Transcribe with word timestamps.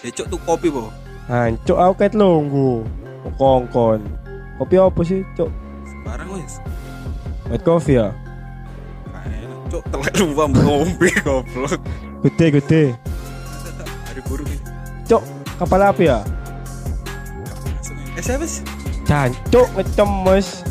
Cuk 0.00 0.26
tuh 0.32 0.40
kopi 0.48 0.72
po. 0.72 0.88
Hancuk 1.28 1.76
aku 1.76 1.94
ket 2.00 2.12
lunggu. 2.16 2.88
Kongkon. 3.36 4.00
Kopi 4.56 4.74
apa 4.80 5.00
sih, 5.04 5.20
Cuk? 5.36 5.52
Barang 6.08 6.40
wis. 6.40 6.56
White 7.52 7.64
coffee 7.64 8.00
ya? 8.00 8.08
Kayak 9.12 9.52
cuk 9.68 9.82
telek 9.92 10.14
luwam 10.16 10.50
ngombe 10.56 11.08
goblok. 11.24 11.80
Gede 12.24 12.46
gede. 12.56 12.82
Hari 14.08 14.20
burung 14.24 14.48
ini. 14.48 14.60
Cuk, 15.04 15.22
kapal 15.60 15.84
api 15.84 16.08
ya? 16.08 16.24
Eh 18.16 18.22
siapa 18.24 18.48
sih? 18.48 18.64
Jancuk 19.04 19.68
ngecemes. 19.76 20.64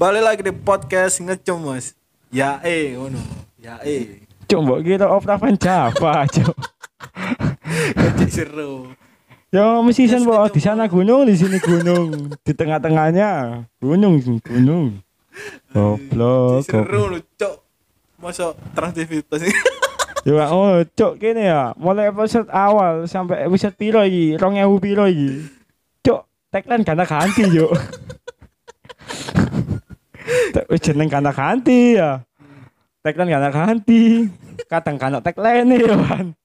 Kembali 0.00 0.24
lagi 0.24 0.40
di 0.40 0.48
podcast 0.48 1.20
ngecem 1.20 1.60
mas. 1.60 1.92
Ya 2.32 2.56
eh, 2.64 2.96
ngono. 2.96 3.20
Ya 3.60 3.76
eh. 3.84 4.24
Cuk, 4.48 4.64
mbok 4.64 4.80
kira 4.80 5.04
Optavan 5.04 5.60
Java, 5.60 6.24
Cuk. 6.40 6.56
Kecil 7.92 8.30
seru. 8.32 8.96
Ya 9.52 9.60
mesti 9.84 10.08
san 10.08 10.24
bawa 10.24 10.48
di 10.48 10.56
sana 10.56 10.88
gunung, 10.88 11.28
di 11.28 11.36
sini 11.36 11.60
gunung, 11.60 12.32
di 12.32 12.52
tengah-tengahnya 12.56 13.60
gunung, 13.76 14.16
gunung. 14.40 15.04
Goblok. 15.68 16.64
Seru 16.64 17.12
lu 17.12 17.20
cuk. 17.36 17.60
Masa 18.24 18.56
transivitas 18.72 19.44
ini. 19.52 19.52
Ya 20.24 20.48
oh, 20.48 20.80
cuk 20.96 21.20
kene 21.20 21.44
ya. 21.44 21.76
Mulai 21.76 22.08
episode 22.08 22.48
awal 22.48 23.04
sampai 23.04 23.44
episode 23.44 23.76
piro 23.76 24.00
iki? 24.00 24.40
2000 24.40 24.64
piro 24.80 25.04
iki? 25.04 25.44
Cuk, 26.00 26.24
tagline 26.48 26.88
kana 26.88 27.04
ganti, 27.04 27.44
Cuk. 27.52 27.76
Wis 30.70 30.80
jeneng 30.82 31.10
kana 31.10 31.34
ganti 31.34 31.98
ya. 31.98 32.22
Tagline 33.00 33.32
kana 33.32 33.48
ganti. 33.48 34.28
Kadang 34.68 34.96
kana 35.00 35.18
tagline 35.24 35.76
ya, 35.76 35.96
Wan. 35.96 36.36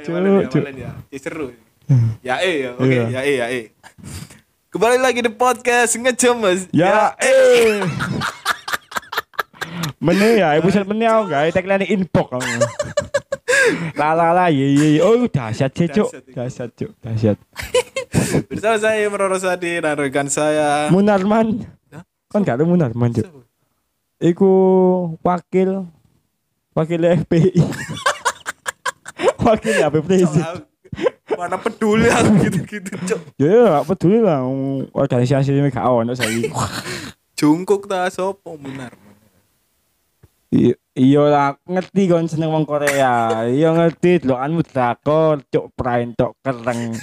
Cuk, 0.00 0.16
ya, 0.16 0.48
cuk. 0.50 0.62
malen 0.64 0.76
ya. 0.80 0.90
Kecil 1.12 1.22
seru. 1.22 1.46
Ya 2.24 2.40
eh 2.40 2.66
ya, 2.66 2.70
oke. 2.74 2.88
Iya. 2.88 3.04
Ya 3.12 3.20
eh, 3.22 3.36
ya 3.38 3.46
eh. 3.52 3.64
Kembali 4.72 4.98
lagi 4.98 5.22
di 5.22 5.30
podcast 5.30 5.94
ngecem 5.94 6.34
mas. 6.40 6.66
Ya 6.74 7.14
eh. 7.22 7.84
Mene 10.04 10.40
ya, 10.40 10.48
episode 10.58 10.84
mene 10.84 11.08
aku 11.08 11.32
gawe 11.32 11.48
tagline 11.52 11.86
inbox 11.88 12.26
kamu. 12.32 12.60
La 13.96 14.12
la 14.12 14.36
la 14.36 14.52
ye 14.52 14.76
ye. 14.76 15.00
Oh, 15.00 15.24
dahsyat 15.24 15.72
Cuk. 15.72 16.12
Dahsyat, 16.36 16.68
Cuk. 16.76 16.92
Dahsyat. 17.00 17.40
Bersama 18.50 18.76
saya 18.76 19.08
Imran 19.08 19.32
Rosadi 19.32 19.80
dan 19.80 19.96
rekan 19.96 20.28
saya. 20.28 20.92
Munarman. 20.92 21.64
Kan 22.34 22.42
gak 22.42 22.58
ada 22.58 22.66
Munarman, 22.66 23.14
Cuk. 23.14 23.46
Iku 24.18 24.50
wakil 25.22 25.86
wakil 26.74 27.00
FPI. 27.22 27.62
wakil 29.46 29.74
apa 29.78 29.98
presiden. 30.02 30.66
Mana 31.38 31.62
peduli 31.62 32.10
aku 32.10 32.30
gitu-gitu 32.50 32.90
cuk. 33.06 33.20
Ya 33.38 33.46
ya 33.46 33.62
gak 33.78 33.86
peduli 33.94 34.18
lah 34.18 34.42
organisasi 34.90 35.54
ini 35.54 35.70
gak 35.70 35.86
ono 35.86 36.10
saiki. 36.10 36.50
Jungkook 37.38 37.86
ta 37.86 38.10
sopo 38.10 38.58
benar. 38.58 38.90
Iya 40.94 41.22
lah 41.26 41.54
ngerti 41.66 42.10
kon 42.10 42.26
seneng 42.26 42.50
wong 42.50 42.66
Korea. 42.66 43.46
Iya 43.46 43.74
ngerti 43.74 44.26
delokanmu 44.26 44.62
drakor, 44.66 45.42
cuk 45.50 45.70
prain 45.78 46.14
tok 46.18 46.34
kereng. 46.42 46.94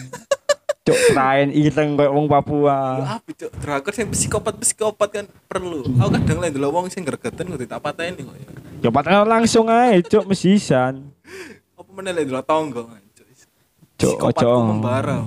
Cuk 0.82 0.98
prain 1.14 1.54
ireng 1.54 1.94
koyo 1.94 2.10
wong 2.10 2.26
Papua. 2.26 3.06
apa 3.22 3.30
cuk? 3.30 3.54
Drakor 3.62 3.94
sing 3.94 4.10
psikopat-psikopat 4.10 5.10
kan 5.14 5.26
perlu. 5.46 5.86
Aku 6.02 6.10
kadang 6.10 6.42
lain 6.42 6.58
delok 6.58 6.74
wong 6.74 6.86
sing 6.90 7.06
gregeten 7.06 7.54
kudu 7.54 7.70
tak 7.70 7.86
pateni 7.86 8.26
kok. 8.26 8.34
ya. 8.34 8.50
Ya 8.82 8.90
patah 8.90 9.22
langsung 9.22 9.70
ae 9.70 10.02
cuk 10.02 10.26
mesisan. 10.26 11.06
Apa 11.78 11.90
meneh 11.94 12.18
lain 12.18 12.26
delok 12.26 12.50
tonggo. 12.50 12.90
Psikopatku 13.94 14.42
ojo. 14.42 14.66
membara. 14.66 15.22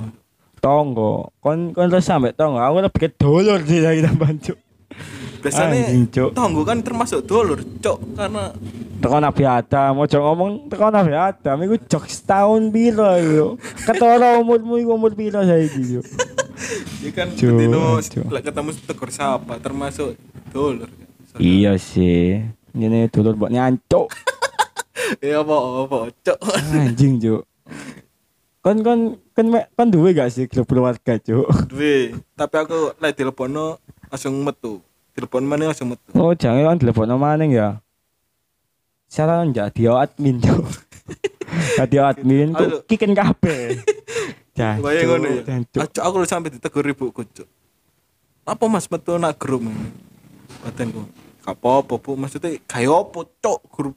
Tonggo. 0.59 1.31
Kon 1.39 1.71
kon 1.71 1.87
resah 1.87 2.19
mbek 2.19 2.35
tonggo. 2.35 2.59
Aku 2.59 2.83
lebih 2.83 3.01
ke 3.07 3.09
dolor 3.15 3.63
sih 3.63 3.79
lagi 3.79 4.03
tambahan 4.03 4.37
cuk. 4.43 4.59
Biasanya 5.45 5.85
tonggo 6.33 6.65
kan 6.65 6.81
termasuk 6.81 7.29
dulur, 7.29 7.61
cuk, 7.85 8.01
karena 8.17 8.49
Teko 9.05 9.21
Nabi 9.21 9.45
Adam, 9.45 10.01
ojo 10.01 10.17
ngomong 10.17 10.73
teko 10.73 10.89
Nabi 10.89 11.13
Adam 11.13 11.61
iku 11.69 11.77
jok 11.77 12.09
setahun 12.09 12.73
piro 12.73 13.05
iku. 13.21 13.49
Ketara 13.85 14.41
umurmu 14.41 14.81
iku 14.81 14.97
umur 14.97 15.13
piro 15.13 15.45
saiki 15.45 15.83
yo. 16.01 16.03
dia 17.05 17.11
kan 17.13 17.29
betino 17.37 18.01
lek 18.33 18.43
ketemu 18.49 18.73
tegur 18.89 19.13
sapa 19.13 19.61
termasuk 19.61 20.17
dulur. 20.49 20.89
kan. 20.89 21.37
Iya 21.37 21.77
sih. 21.77 22.41
Ini 22.73 23.13
dulur 23.13 23.37
buat 23.37 23.53
nyancuk. 23.53 24.09
Iya 25.21 25.41
apa 25.45 25.57
apa 25.85 25.97
cuk. 26.25 26.39
Anjing, 26.73 27.21
Cuk. 27.21 27.43
Kon 28.65 28.81
kon 28.81 29.01
kon 29.37 29.47
me- 29.53 29.69
kon 29.77 29.93
duwe 29.93 30.17
gak 30.17 30.33
sih 30.33 30.49
grup 30.49 30.65
keluarga, 30.65 31.21
Cuk? 31.21 31.69
Duwe, 31.69 32.17
tapi 32.33 32.57
aku 32.57 32.97
lek 32.97 33.13
telepono 33.13 33.77
langsung 34.09 34.41
metu. 34.41 34.81
Telepon 35.15 35.47
mana 35.47 35.71
langsung 35.71 35.95
metu. 35.95 36.11
Oh, 36.19 36.35
jangan 36.35 36.75
kon 36.75 36.79
telepon 36.83 37.15
maning 37.15 37.55
ya. 37.55 37.79
Saran 39.07 39.55
jadi 39.55 39.95
admin, 39.95 40.43
Cuk. 40.43 40.67
Jadi 41.79 42.03
admin 42.03 42.51
Aduh. 42.51 42.83
tuh 42.83 42.91
kikin. 42.91 43.15
Jancuk, 43.15 44.83
Bayang 44.83 45.07
ngono 45.07 45.27
ya. 45.39 45.87
aku 46.03 46.15
lu 46.19 46.27
sampai 46.27 46.51
ditegur 46.51 46.83
ibuku, 46.83 47.23
Cuk. 47.23 47.47
Apa 48.43 48.65
Mas 48.67 48.91
metu 48.91 49.15
nak 49.15 49.39
grup 49.39 49.63
ini? 49.63 49.87
Badanku. 50.67 51.07
Gak 51.47 51.55
apa-apa, 51.55 51.95
Bu. 52.01 52.19
Maksudnya 52.19 52.59
kayak 52.67 52.91
apa, 52.91 53.21
Cuk? 53.39 53.61
Grup 53.71 53.95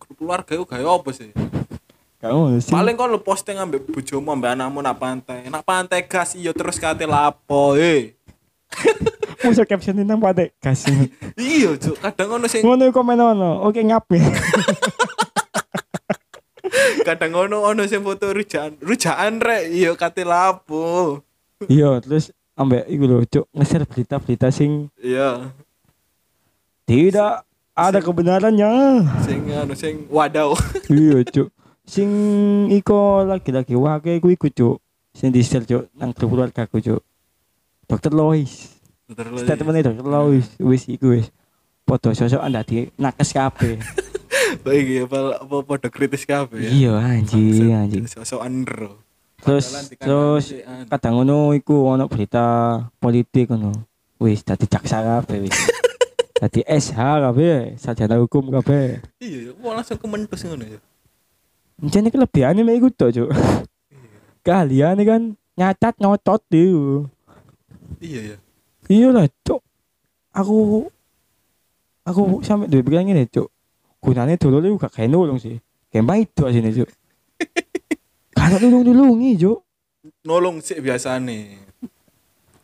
grup 0.00 0.16
keluarga 0.16 0.52
itu 0.56 0.64
kayak 0.64 0.88
apa 0.88 1.10
sih? 1.12 1.30
Kamu 2.24 2.56
sih. 2.64 2.72
Paling 2.72 2.96
kon 2.96 3.12
lu 3.12 3.20
posting 3.20 3.60
ambek 3.60 3.84
bojomu 3.84 4.32
ambek 4.32 4.56
anakmu 4.56 4.80
nak 4.80 4.96
pantai. 4.96 5.44
Nak 5.52 5.62
pantai 5.62 6.08
gas 6.08 6.32
iya 6.32 6.56
terus 6.56 6.80
kate 6.80 7.04
lapo, 7.04 7.76
eh. 7.76 8.16
Musuh 9.44 9.66
caption 9.66 9.94
nang 10.02 10.18
pate 10.18 10.50
kasih. 10.58 11.10
Iya, 11.38 11.78
Cuk. 11.78 11.96
Kadang 12.02 12.42
ono 12.42 12.46
sing 12.50 12.66
Ngono 12.66 12.90
iku 12.90 13.02
komen 13.02 13.18
ono. 13.22 13.62
Oke 13.62 13.86
ngapain? 13.86 14.24
kadang 17.06 17.32
ono 17.48 17.62
ono 17.64 17.82
sing 17.86 18.02
foto 18.02 18.34
rujaan. 18.34 18.76
Rujaan 18.82 19.38
rek, 19.40 19.70
iya 19.72 19.94
kate 19.94 20.26
lapo. 20.26 21.22
Iya, 21.66 21.98
terus 22.04 22.30
ambek 22.58 22.84
iku 22.90 23.04
lho, 23.06 23.18
Cuk, 23.26 23.46
nge-share 23.54 23.86
berita-berita 23.86 24.50
sing 24.50 24.90
Iya. 24.98 25.54
tidak 26.84 27.46
ada 27.74 27.98
kebenarannya. 28.02 28.70
Sing 29.22 29.40
anu 29.54 29.74
sing 29.78 30.06
wadaw. 30.10 30.54
iya, 30.92 31.22
Cuk. 31.22 31.48
Sing 31.88 32.10
iko 32.68 33.24
lagi-lagi 33.24 33.78
wake 33.78 34.18
iku 34.18 34.28
iku, 34.34 34.46
Cuk. 34.50 34.76
Sing 35.14 35.30
di-share, 35.30 35.64
Cuk, 35.64 35.88
nang 35.94 36.10
grup 36.10 36.34
keluarga 36.34 36.66
Cuk. 36.66 37.02
Dokter 37.88 38.12
Lois. 38.12 38.77
Terus 39.08 39.40
Statementnya 39.48 39.88
Dokter 39.88 40.04
Lois, 40.04 40.46
wis 40.60 40.84
iku 40.84 41.16
wis. 41.16 41.32
Podo 41.88 42.12
sosok 42.12 42.44
anda 42.44 42.60
di 42.60 42.92
nakes 43.00 43.32
kabeh. 43.32 43.80
Baik 44.64 44.84
ya, 44.84 45.02
apa 45.08 45.40
apa 45.40 45.56
pada 45.64 45.88
kritis 45.88 46.28
kabeh 46.28 46.60
ya. 46.60 46.68
Iya, 46.68 46.92
anjing, 47.00 47.72
anjing. 47.72 48.04
Sosok 48.04 48.44
andro. 48.44 49.00
Terus 49.40 49.72
tekan 49.88 50.04
terus 50.04 50.44
kadang 50.92 51.22
ngono 51.22 51.56
iku 51.56 51.88
ono 51.88 52.04
berita 52.04 52.44
politik 53.00 53.48
ngono. 53.48 53.72
Wis 54.20 54.44
dadi 54.44 54.68
jaksa 54.68 55.00
kabeh 55.00 55.48
wis. 55.48 55.56
Dadi 56.38 56.62
SH 56.62 56.94
kabeh, 56.94 57.74
sarjana 57.82 58.14
hukum 58.22 58.54
kabeh. 58.54 59.02
Iya, 59.18 59.58
mau 59.58 59.74
langsung 59.74 59.98
kementus 59.98 60.46
ngono 60.46 60.70
ya. 60.70 60.78
Jadi 61.82 62.14
kelebihannya 62.14 62.62
mek 62.62 62.78
iku 62.78 62.88
tok, 62.94 63.10
Cuk. 63.10 63.30
Kalian 64.46 65.02
kan 65.02 65.34
nyacat 65.58 65.98
nyocot 65.98 66.42
itu. 66.54 67.10
Iya 67.98 68.20
ya. 68.34 68.36
Iya 68.88 69.12
lah, 69.12 69.28
Cuk. 69.44 69.60
Aku 70.32 70.88
aku 72.08 72.40
sampe 72.40 72.72
duwe 72.72 72.80
pikiran 72.80 73.04
ngene, 73.04 73.28
Cuk. 73.28 73.52
Gunane 74.00 74.40
dulu 74.40 74.64
itu 74.64 74.80
gak 74.80 74.96
kayak 74.96 75.12
nulung 75.12 75.36
sih. 75.36 75.60
Kayak 75.92 76.08
maido 76.08 76.48
asine, 76.48 76.72
Cuk. 76.72 76.88
Karena 78.38 78.56
nulung-nulungi, 78.56 79.36
Cuk. 79.36 79.60
Nolong 80.24 80.64
sih 80.64 80.80
biasane. 80.80 81.68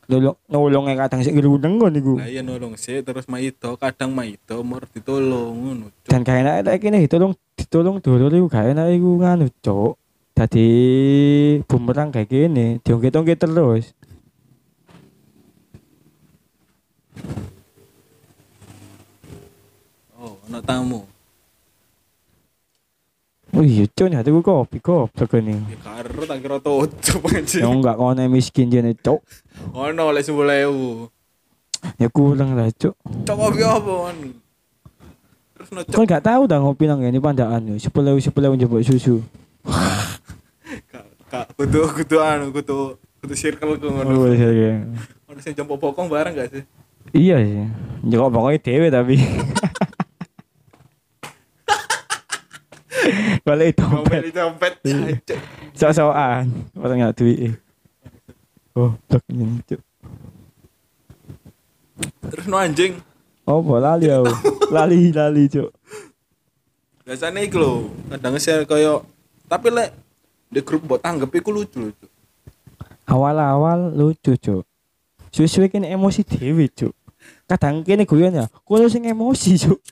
Nulung 0.09 0.37
nulunge 0.49 0.97
kadang 0.97 1.21
sik 1.21 1.37
ngeluneng 1.37 1.77
kon 1.77 1.93
iku. 1.93 2.15
Lah 2.17 2.29
iya 2.29 2.41
nolong 2.41 2.81
sih 2.81 3.05
terus 3.05 3.29
maido, 3.29 3.77
kadang 3.77 4.17
maido 4.17 4.65
mur 4.65 4.89
ditolong 4.89 5.53
ngono. 5.53 5.93
Cuk. 5.93 6.09
Dan 6.09 6.25
gak 6.25 6.41
enak 6.41 6.57
lek 6.65 6.77
kene 6.81 7.05
ditolong 7.05 7.37
ditolong 7.53 8.01
dulu 8.01 8.33
iku 8.33 8.49
gak 8.49 8.73
enak 8.73 8.89
iku 8.97 9.11
nganu, 9.21 9.47
Cuk. 9.61 10.01
Dadi 10.35 10.67
bumerang 11.69 12.11
kayak 12.11 12.33
gini, 12.33 12.81
diongket-ongket 12.81 13.39
terus. 13.45 13.93
Oh, 20.15 20.39
ono 20.47 20.59
tamu. 20.61 21.01
Oh 23.55 23.63
iya 23.63 23.87
cuk 23.87 24.11
nih 24.11 24.19
hatiku 24.19 24.43
kopi 24.43 24.83
goblok 24.83 25.31
ini. 25.39 25.55
Ya 25.71 25.79
karo 25.79 26.23
tak 26.27 26.43
kira 26.43 26.59
tutup 26.59 27.23
anjing. 27.31 27.63
Ya 27.63 27.69
enggak 27.71 27.95
kono 27.95 28.23
miskin 28.27 28.67
jene 28.67 28.99
cuk. 28.99 29.23
Ono 29.71 30.03
oleh 30.11 30.23
10.000. 30.23 31.07
Ya 32.03 32.09
kurang 32.11 32.59
lah 32.59 32.67
cuk. 32.75 32.95
Cok 32.99 33.37
kopi 33.39 33.63
apa 33.63 33.93
kan? 34.11 34.17
Terus 35.55 35.69
no 35.71 35.81
cok 35.87 35.95
Kan 35.95 36.05
gak 36.09 36.25
tahu 36.25 36.43
dah 36.45 36.59
ngopi 36.59 36.85
nang 36.85 36.99
ngene 36.99 37.23
pandaan 37.23 37.63
yo. 37.71 37.75
Sepuluh 37.79 38.19
sepuluh 38.19 38.51
njebok 38.53 38.83
susu. 38.83 39.23
kak 40.91 41.07
kak 41.31 41.47
kudu 41.55 41.87
kudu 41.95 42.17
anu 42.19 42.51
kudu 42.51 42.99
kudu 43.23 43.35
circle 43.39 43.79
ku 43.79 43.87
Oh, 43.87 44.03
ngono. 44.03 44.35
iya, 44.35 44.49
iya. 44.51 44.73
Ono 45.31 45.39
sing 45.39 45.55
jompo 45.55 45.79
pokong 45.79 46.11
bareng 46.11 46.35
gak 46.35 46.51
sih? 46.51 46.63
Iya 47.13 47.37
sih. 47.45 47.69
Ya 48.09 48.17
kok 48.17 48.33
pokoknya 48.33 48.59
dewe 48.65 48.89
tapi. 48.89 49.17
Balik 53.45 53.77
dompet. 53.77 54.33
Ya, 54.89 54.97
Cok. 55.21 55.41
sok-sokan 55.77 56.49
orang 56.81 56.97
nggak 57.05 57.17
duit. 57.21 57.61
Oh, 58.75 58.97
blok 59.07 59.23
ini 59.29 59.61
cuk. 59.69 59.81
Terus 62.33 62.47
no 62.49 62.57
anjing. 62.59 62.99
Oh, 63.45 63.61
lali 63.77 64.09
aku. 64.09 64.33
lali 64.75 65.13
lali 65.13 65.45
cuk. 65.47 65.71
Biasanya 67.05 67.45
iku 67.45 67.61
lho, 67.61 67.73
kadang 68.09 68.41
share 68.41 68.65
koyo 68.65 69.05
tapi 69.45 69.69
lek 69.69 69.93
di 70.49 70.65
grup 70.65 70.89
mbok 70.89 71.05
tanggep 71.05 71.31
iku 71.37 71.53
lucu 71.53 71.77
lucu. 71.85 72.07
Awal-awal 73.05 73.93
lucu 73.93 74.35
cuk. 74.41 74.65
Suwe-suwe 75.35 75.67
kene 75.67 75.91
emosi 75.91 76.23
dewe 76.23 76.71
cuk. 76.71 76.95
Kadang 77.51 77.83
kene 77.83 78.07
guyon 78.07 78.39
ya, 78.39 78.47
kulo 78.63 78.87
sing 78.87 79.03
emosi 79.03 79.59
cuk. 79.59 79.83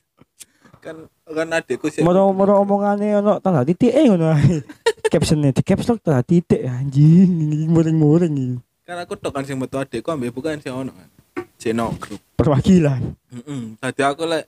Kan 0.78 1.10
kan 1.26 1.50
adekku 1.50 1.90
sih. 1.90 2.06
Moro-moro 2.06 2.62
omongane 2.62 3.18
ono 3.18 3.42
tanda 3.42 3.66
titik 3.66 3.90
eh 3.90 4.06
ngono 4.06 4.30
ae. 4.30 4.62
Captionnya 5.12 5.50
di 5.50 5.66
caps 5.66 5.90
lock 5.90 5.98
tanda 5.98 6.22
titik 6.22 6.62
anjing 6.62 7.66
muring-muring 7.74 8.34
iki. 8.38 8.56
Kan 8.86 9.02
aku 9.02 9.18
tok 9.18 9.34
kan 9.34 9.42
sing 9.42 9.58
metu 9.58 9.82
adekku 9.82 10.14
ambek 10.14 10.30
bukan 10.30 10.62
sing 10.62 10.70
ono 10.70 10.94
kan. 10.94 11.10
Jeno 11.58 11.90
grup. 11.98 12.22
Perwakilan. 12.38 13.02
Heeh. 13.34 13.62
Tadi 13.82 14.02
aku 14.06 14.22
lek 14.30 14.46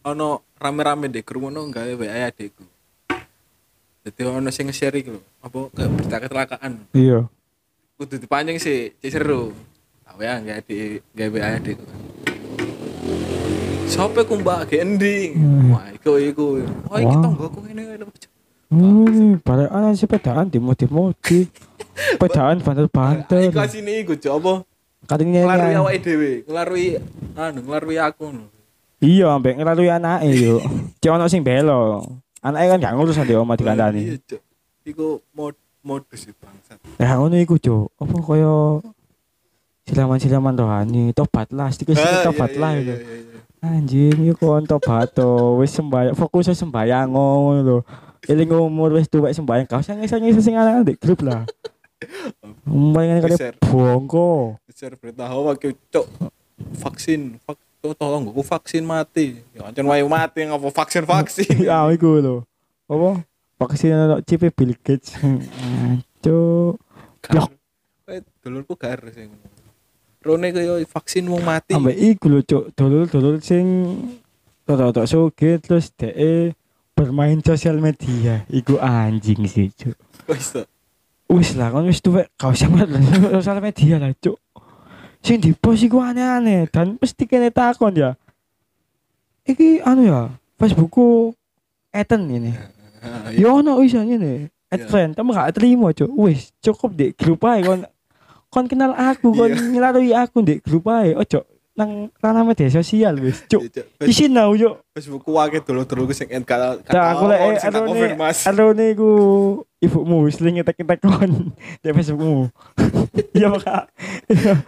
ono 0.00 0.48
rame-rame 0.56 1.12
di 1.12 1.20
grup 1.20 1.44
ngono 1.44 1.68
gawe 1.68 1.92
WA 1.92 2.24
adekku. 2.24 2.64
Jadi 4.00 4.20
ono 4.24 4.48
sing 4.48 4.64
nge-share 4.64 4.96
iku 4.96 5.20
apa 5.44 5.58
kayak 5.76 5.90
berita 5.92 6.16
kecelakaan. 6.24 6.72
Iya. 6.96 7.28
Kudu 8.00 8.16
dipanjang 8.16 8.56
sih, 8.56 8.96
seru. 9.04 9.52
Ya 10.22 10.38
nggak 10.38 10.70
di 10.70 11.02
gawe 11.18 11.34
WA 11.34 11.58
adekku 11.58 11.82
kan. 11.82 11.98
Sopo 13.90 14.22
ku 14.22 14.38
mbak 14.38 14.70
gendi? 14.70 15.34
Hmm. 15.34 15.74
Wah, 15.74 15.90
iku 15.90 16.14
iku. 16.14 16.62
Wah, 16.86 17.02
iki 17.02 17.14
tonggoku 17.18 17.58
ngene 17.66 17.98
lho. 17.98 18.06
Hmm, 18.70 19.42
pada 19.42 19.66
ana 19.74 19.90
sepedaan 19.98 20.46
di 20.46 20.62
modi-modi. 20.62 21.50
Sepedaan 22.14 22.62
banter-banter. 22.62 23.50
Iku 23.50 23.58
asine 23.66 24.06
iku 24.06 24.14
cok 24.14 24.34
apa? 24.38 24.52
Katanya 25.10 25.42
Nglarui 25.42 25.74
awake 25.74 26.00
dhewe, 26.06 26.32
nglarui 26.46 26.86
anu, 27.34 27.58
nglarui 27.66 27.96
aku. 27.98 28.24
Iya, 29.02 29.34
ambek 29.34 29.58
ngelalui 29.58 29.90
anake 29.90 30.30
yo. 30.38 30.62
Cek 31.02 31.10
ono 31.10 31.26
sing 31.26 31.42
belo. 31.42 32.06
Anake 32.38 32.70
kan 32.70 32.78
gak 32.78 32.94
ngurus 32.94 33.18
ande 33.18 33.34
omah 33.34 33.58
Iya, 33.58 33.60
dikandani. 33.66 34.02
Cok. 34.22 34.40
Iku 34.86 35.18
mod 35.34 35.58
modus 35.82 36.30
itu 36.30 36.34
bangsat. 36.38 36.78
Ya 37.02 37.18
ngono 37.18 37.34
iku, 37.42 37.58
Cuk. 37.58 37.90
Apa 37.98 38.16
kaya 38.22 38.54
silaman-silaman 39.82 40.54
rohani, 40.54 41.10
tobat 41.10 41.50
lah, 41.50 41.68
sedikit 41.68 41.98
Ah, 41.98 42.22
tobat 42.22 42.54
iya, 42.54 42.60
lah 42.60 42.70
iya, 42.72 42.80
gitu. 42.80 42.94
iya, 42.94 43.16
iya. 43.18 43.40
Anjing, 43.62 44.16
iku 44.26 44.50
kon 44.50 44.66
tobat 44.66 45.14
to, 45.14 45.58
wis 45.58 45.70
sembayang, 45.70 46.14
fokus 46.14 46.50
sembayang 46.50 47.06
ngono 47.10 47.60
lho. 47.62 47.78
Eling 48.26 48.50
umur 48.54 48.94
wis 48.94 49.06
tuwek 49.06 49.34
sembayang, 49.34 49.66
kau 49.66 49.82
sing 49.82 50.02
sing 50.06 50.22
sing 50.38 50.54
anak 50.54 50.86
di 50.86 50.94
grup 50.94 51.22
lah. 51.22 51.46
Umbayang 52.66 53.22
kali 53.22 53.34
bongko. 53.62 54.58
Share 54.74 54.98
berita 54.98 55.26
hawa 55.30 55.54
ki 55.54 55.74
cok 55.94 56.06
vaksin, 56.82 57.38
vak 57.46 57.54
to- 57.78 57.94
tolong 57.94 58.26
gue 58.26 58.42
vaksin 58.42 58.82
mati. 58.82 59.38
Ya 59.54 59.70
ancen 59.70 59.86
wae 59.86 60.02
mati 60.02 60.42
ngapa 60.42 60.66
vaksin 60.74 61.06
vaksin. 61.06 61.62
Ya 61.70 61.86
iku 61.90 62.18
lho. 62.18 62.36
Apa? 62.90 63.22
Vaksin 63.62 63.94
ono 63.94 64.18
chip 64.26 64.42
Bill 64.54 64.74
Gates. 64.82 65.14
Cuk. 66.26 66.82
Blok. 67.22 67.50
Kayak 68.02 68.26
dulurku 68.42 68.74
gak 68.74 68.98
harus 68.98 69.14
sing 69.14 69.30
ngono. 69.30 69.51
Rone 70.32 70.48
kaya 70.48 70.80
vaksin 70.88 71.28
wong 71.28 71.44
mati. 71.44 71.76
Ambek 71.76 71.92
iku 71.92 72.32
lho, 72.32 72.40
Cuk. 72.40 72.72
Dulur-dulur 72.72 73.36
sing 73.44 73.64
tok-tok 74.64 75.04
sugih 75.04 75.60
terus 75.60 75.92
dhek 75.92 76.56
bermain 76.96 77.36
sosial 77.44 77.76
media. 77.76 78.48
Iku 78.48 78.80
anjing 78.80 79.44
sih, 79.44 79.68
Cuk. 79.76 79.92
Kok 80.24 80.32
iso? 80.32 80.64
Wis 81.28 81.52
lah, 81.52 81.68
kan 81.68 81.84
wis 81.84 82.00
tuwek 82.00 82.32
gak 82.40 82.48
usah 82.56 82.72
main 82.72 82.88
sosial 83.36 83.60
media 83.60 84.00
lah, 84.00 84.16
Cuk. 84.16 84.40
Sing 85.20 85.36
di 85.36 85.52
post 85.52 85.84
iku 85.84 86.00
aneh-aneh 86.00 86.64
dan 86.72 86.96
mesti 86.96 87.28
kene 87.28 87.52
takon 87.52 87.92
ya. 87.92 88.16
Iki 89.44 89.84
anu 89.84 90.08
ya, 90.08 90.32
Facebookku 90.56 91.36
Eten 91.92 92.24
ini. 92.32 92.56
Ah, 93.04 93.28
iya. 93.28 93.44
Ya 93.44 93.48
ono 93.52 93.76
wis 93.84 93.92
ngene. 93.92 94.48
Add 94.72 94.80
Iya. 94.80 94.88
friend, 94.88 95.12
kamu 95.12 95.36
gak 95.36 95.52
terima, 95.60 95.92
Cuk. 95.92 96.08
Wis, 96.16 96.56
cukup 96.64 96.96
di 96.96 97.12
grup 97.12 97.44
ae 97.44 97.60
kon 97.60 97.84
kon 98.52 98.68
kenal 98.68 98.92
aku, 98.92 99.32
kon 99.32 99.48
Iya. 99.48 99.64
ngelarui 99.72 100.12
aku 100.12 100.44
di 100.44 100.60
grup 100.60 100.84
ae. 100.92 101.16
Ojo 101.16 101.48
nang 101.72 102.12
ranah 102.20 102.44
media 102.44 102.68
sosial 102.68 103.16
wis, 103.16 103.48
Cuk. 103.48 103.64
Isin 104.04 104.36
now, 104.36 104.52
Cuk. 104.52 104.76
Facebook 104.92 105.24
ku 105.24 105.40
akeh 105.40 105.64
dulur-dulurku 105.64 106.12
sing 106.12 106.28
en 106.28 106.44
kata 106.44 106.84
Tak 106.84 107.16
aku 107.16 107.32
lek 107.32 107.64
sing 107.64 107.72
arone 107.72 108.12
arone 108.44 108.84
iku 108.92 109.08
ibumu 109.80 110.28
wis 110.28 110.36
ling 110.44 110.60
ngetek-ngetek 110.60 111.00
kon 111.00 111.56
di 111.80 111.88
Facebookmu. 111.88 112.52
Iya, 113.32 113.48
Pak. 113.48 113.84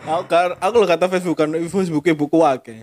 Aku 0.08 0.24
kan 0.24 0.56
aku 0.56 0.74
lho 0.80 0.86
kata 0.88 1.04
Facebook 1.12 1.36
kan 1.36 1.52
Facebook 1.68 2.08
buku 2.16 2.40
akeh. 2.40 2.80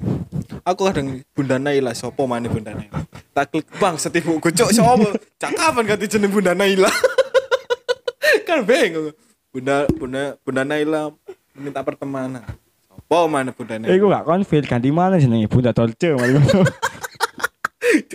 Aku 0.61 0.85
kadang 0.85 1.25
Bunda 1.33 1.57
Naila 1.57 1.97
sapa 1.97 2.21
maneh 2.29 2.45
Bunda 2.45 2.77
Naila. 2.77 3.01
Tak 3.33 3.49
klik 3.49 3.65
bang 3.81 3.97
setiap 3.97 4.29
buku 4.29 4.53
cok 4.53 4.69
sapa? 4.69 5.17
Cak 5.41 5.57
kapan 5.57 5.83
ganti 5.89 6.05
jeneng 6.05 6.29
Bunda 6.29 6.53
Naila? 6.53 6.93
kan 8.47 8.61
bingung. 8.61 9.09
Bunda 9.51 9.83
Bunda 9.99 10.39
Bunda 10.47 10.63
Naila 10.63 11.11
minta 11.59 11.83
pertemanan. 11.83 12.39
Sapa 12.87 13.27
maneh 13.27 13.51
Bunda 13.51 13.75
Naila? 13.75 13.91
Iku 13.99 14.07
gak 14.07 14.23
konfir 14.23 14.63
ganti 14.63 14.89
mana 14.95 15.19
jenenge 15.19 15.51
Bunda 15.51 15.75
Dolce 15.75 16.15
ngono. 16.15 16.39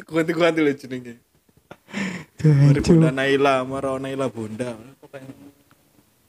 ganti-ganti 0.09 0.61
lho 0.65 0.73
jenenge. 0.73 1.21
Mari 2.41 2.81
Bunda 2.81 3.13
Naila, 3.13 3.69
maro 3.69 4.01
Naila 4.01 4.33
Bunda. 4.33 4.81
Pokoknya 4.97 5.29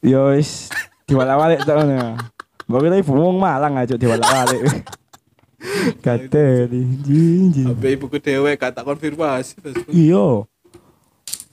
Yo 0.03 0.35
wis 0.35 0.67
diwalak-walik 1.07 1.63
tok 1.63 1.87
ngono. 1.87 2.19
Mbok 2.67 2.83
ibu 2.99 3.11
wong 3.15 3.39
Malang 3.39 3.79
aja 3.79 3.95
diwalak-walik. 3.95 4.59
Kate 6.03 6.67
jinjing. 7.07 7.71
Sampai 7.71 7.95
ibuku 7.95 8.19
dhewe 8.19 8.51
kata 8.59 8.83
konfirmasi 8.83 9.55
Facebook. 9.63 9.95
Iya. 9.95 10.43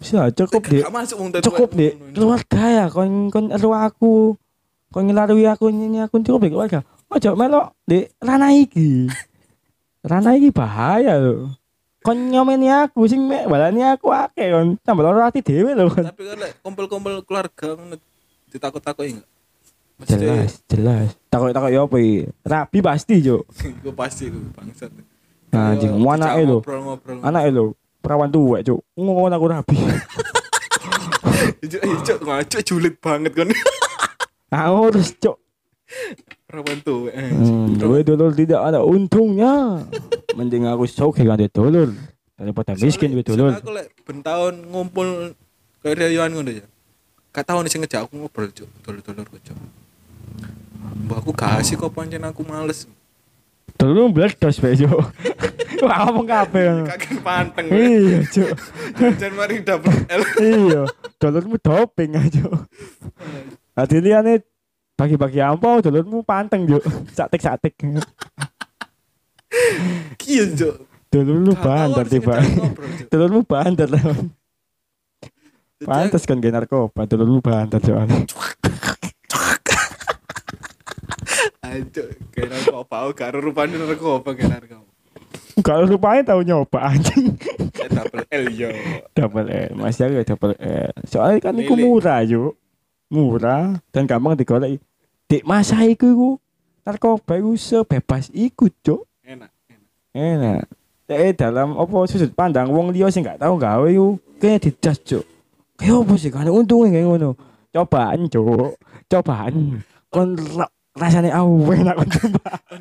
Bisa 0.04 0.28
cukup 0.36 0.62
deh. 0.68 0.82
Cukup 1.40 1.70
deh. 1.72 1.92
Keluarga 2.12 2.62
ya 2.68 2.84
kon 2.92 3.32
kon 3.32 3.48
elu 3.48 3.72
aku. 3.72 4.36
Kon 4.92 5.08
ngelarui 5.08 5.48
aku 5.48 5.72
nyanyi 5.72 6.04
aku 6.04 6.20
cukup 6.20 6.44
deh 6.44 6.52
keluarga. 6.52 6.80
Ojo 7.08 7.30
melok 7.32 7.72
di 7.88 8.04
ranah 8.20 8.52
iki. 8.52 9.08
Ranah 10.04 10.36
iki 10.36 10.52
bahaya 10.52 11.16
lho. 11.16 11.48
Kon 12.04 12.28
nyomeni 12.28 12.68
aku 12.68 13.08
sing 13.08 13.24
mek 13.24 13.48
balani 13.48 13.80
aku 13.80 14.12
akeh 14.12 14.52
kon 14.52 14.76
tambah 14.84 15.00
loro 15.00 15.24
ati 15.24 15.40
dhewe 15.40 15.72
lho. 15.72 15.88
kon. 15.88 16.04
Tapi 16.04 16.22
kan 16.28 16.44
kumpul-kumpul 16.60 17.24
keluarga 17.24 17.72
ngono 17.72 17.96
ditakut-takuti 18.52 19.16
enggak? 19.16 19.28
Jelas, 20.04 20.60
jelas. 20.68 21.16
Takut-takut 21.32 21.70
ya 21.72 21.88
apa 21.88 21.96
iki? 21.96 22.28
Rabi 22.44 22.78
pasti. 22.84 23.14
Iku 23.24 23.90
pasti 23.96 24.28
iku 24.28 24.38
bangsat. 24.52 24.92
Nah, 25.54 25.72
anjing, 25.72 25.94
anake 25.94 26.42
lho. 26.44 26.58
Ngobrol-ngobrol. 26.60 27.18
Anake 27.22 27.48
lho, 27.54 27.64
perawan 28.04 28.28
tuwek, 28.28 28.60
Cuk. 28.68 28.84
Ngomong 29.00 29.32
aku 29.32 29.46
rabi. 29.48 29.76
Ijo 31.64 31.78
ijo 31.80 32.14
ngaco 32.20 32.58
julid 32.60 32.94
banget 33.00 33.32
kan. 33.32 33.48
Aku 34.52 34.88
terus, 34.92 35.16
Cuk. 35.16 35.36
Perawan 36.44 36.78
tuh. 36.84 37.08
eh. 37.08 37.32
Hmm, 37.32 37.80
gue 37.80 38.04
dulur 38.04 38.36
tidak 38.36 38.60
ada 38.60 38.84
untungnya. 38.84 39.80
Mending 40.36 40.68
aku 40.68 40.84
soke 40.84 41.24
ganti 41.24 41.48
dulur 41.48 41.96
daripada 42.36 42.76
miskin 42.76 43.16
gue 43.16 43.24
dulur. 43.24 43.56
Aku 43.56 43.72
lek 43.72 43.96
ben 44.04 44.20
tahun 44.20 44.68
ngumpul 44.68 45.32
rayuan 45.80 46.36
ngono 46.36 46.52
ya. 46.52 46.66
Gak 47.34 47.50
tau 47.50 47.58
nih 47.64 47.72
ngejak 47.72 48.06
aku 48.06 48.14
ngobrol 48.14 48.46
cuk, 48.54 48.70
dulur-dulur 48.86 49.26
cuk. 49.26 49.58
Mbak 51.08 51.18
aku 51.18 51.30
gak 51.34 51.58
asik 51.58 51.82
kok 51.82 51.90
pancen 51.90 52.22
aku 52.22 52.46
males. 52.46 52.86
Dulur 53.74 54.12
meledos 54.12 54.56
bae, 54.60 54.74
Cuk. 54.78 55.00
Wah, 55.84 56.08
ngomong 56.08 56.26
kabeh. 56.28 56.64
Kaget 56.88 57.20
panteng. 57.20 57.66
Iya, 57.68 58.18
Cuk. 58.28 58.50
Jan 59.20 59.32
mari 59.36 59.56
double 59.60 59.96
L. 60.08 60.22
Iya, 60.40 60.82
dulurmu 61.20 61.56
doping 61.60 62.16
aja. 62.16 62.44
Adi 63.74 63.98
liyane 63.98 64.40
bagi-bagi 64.94 65.42
ampo 65.42 65.82
dulurmu 65.82 66.22
panteng, 66.22 66.64
Cuk. 66.64 66.84
Satik-satik. 67.12 67.74
Kian 70.18 70.48
cuk. 70.56 70.74
Dulurmu 71.10 71.54
tau 71.54 71.62
bandar 71.62 72.06
tiba. 72.10 72.42
Dulurmu 73.06 73.46
bandar 73.46 73.86
lah. 73.86 74.02
Pantes 75.84 76.24
kan 76.24 76.40
gak 76.40 76.54
narkoba 76.54 77.04
dulu 77.04 77.24
lu 77.28 77.40
bantat 77.44 77.84
soalnya. 77.84 78.24
Aduh, 81.64 82.08
narkoba, 82.84 83.08
oh, 83.08 83.12
gak 83.16 83.30
rupanya 83.40 83.76
narkoba 83.80 84.30
kayak 84.36 84.50
narkoba. 84.60 84.90
Kalau 85.62 85.86
rupanya 85.86 86.34
tahu 86.34 86.40
nyoba 86.42 86.78
anjing. 86.82 87.38
Eh, 87.78 87.88
double 87.88 88.26
L 88.26 88.46
yo. 88.50 88.70
double 89.14 89.48
L, 89.48 89.70
masih 89.78 90.10
ada 90.10 90.26
double 90.26 90.56
L. 90.58 90.92
Soalnya 91.06 91.38
kan 91.40 91.54
itu 91.56 91.74
murah 91.78 92.20
yuk. 92.26 92.58
Murah 93.08 93.78
dan 93.94 94.10
gampang 94.10 94.34
digolek. 94.34 94.82
Dek 95.30 95.46
masa 95.46 95.86
iku 95.86 96.06
iku 96.10 96.30
narkoba 96.82 97.38
iku 97.38 97.54
sebebas 97.54 98.28
iku, 98.34 98.66
Cuk. 98.82 99.06
Enak, 99.22 99.50
enak. 99.70 99.90
Enak. 100.12 100.62
Eh 101.06 101.32
dalam 101.36 101.78
apa 101.78 101.96
sudut 102.10 102.32
pandang 102.34 102.72
wong 102.72 102.90
liya 102.90 103.12
sing 103.12 103.22
gak 103.22 103.38
tau 103.38 103.54
gawe 103.54 103.86
iku 103.86 104.18
kayak 104.42 104.68
dijas, 104.68 104.98
Cuk. 105.06 105.24
Kayak 105.78 106.02
apa 106.02 106.14
sih 106.18 106.30
kan 106.34 106.50
untungnya 106.50 106.98
kayak 106.98 107.06
ngono. 107.06 107.30
Cobaan, 107.70 108.26
Cuk. 108.26 108.74
Cobaan. 109.06 109.78
Kon 110.10 110.34
ra- 110.94 111.10
rasane 111.10 111.30
awe 111.30 111.74
enak. 111.74 111.96
Kan 112.06 112.32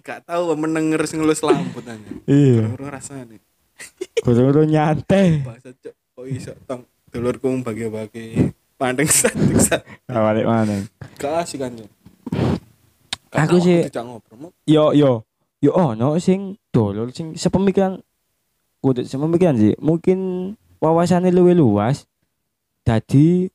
gak 0.01 0.19
tahu 0.23 0.53
meneng 0.53 0.93
ngeres 0.93 1.11
ngelus 1.11 1.41
lambut 1.41 1.81
aja. 1.83 2.09
Iya. 2.29 2.69
Baru 2.69 2.85
rasanya. 2.87 3.41
Kudu 4.21 4.63
nyantai. 4.63 5.41
Bahasa 5.41 5.73
cok, 5.73 5.93
kok 6.13 6.25
iso 6.29 6.53
tong 6.63 6.85
dulurku 7.09 7.49
bagi-bagi 7.61 8.53
pandeng 8.77 9.09
satu 9.09 9.41
satu. 9.57 9.85
Balik 10.05 10.45
mana? 10.45 10.85
Gak 11.17 11.33
asik 11.41 11.65
kan. 11.65 11.73
Aku 13.33 13.57
sih- 13.57 13.89
Yo 14.69 14.93
yo 14.93 15.25
yo 15.57 15.71
ono 15.73 16.21
sing 16.21 16.53
dulur 16.69 17.09
sing 17.09 17.33
sepemikiran 17.33 17.97
kudu 18.77 19.01
sepemikiran 19.03 19.57
sih. 19.57 19.73
Mungkin 19.81 20.19
wawasannya 20.77 21.33
luwih 21.33 21.57
luas. 21.57 22.05
Dadi 22.85 23.49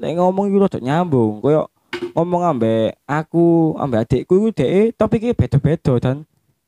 lek 0.00 0.16
ngomong 0.16 0.48
iku 0.48 0.64
rada 0.64 0.80
nyambung. 0.80 1.44
Koyo 1.44 1.68
ngomong 2.12 2.42
ambek 2.46 2.98
aku, 3.04 3.74
ambek 3.76 4.04
adikku 4.04 4.34
iku 4.36 4.48
dhek 4.50 4.94
topiknya 4.94 5.32
beda-beda 5.32 5.92
dan. 5.98 6.16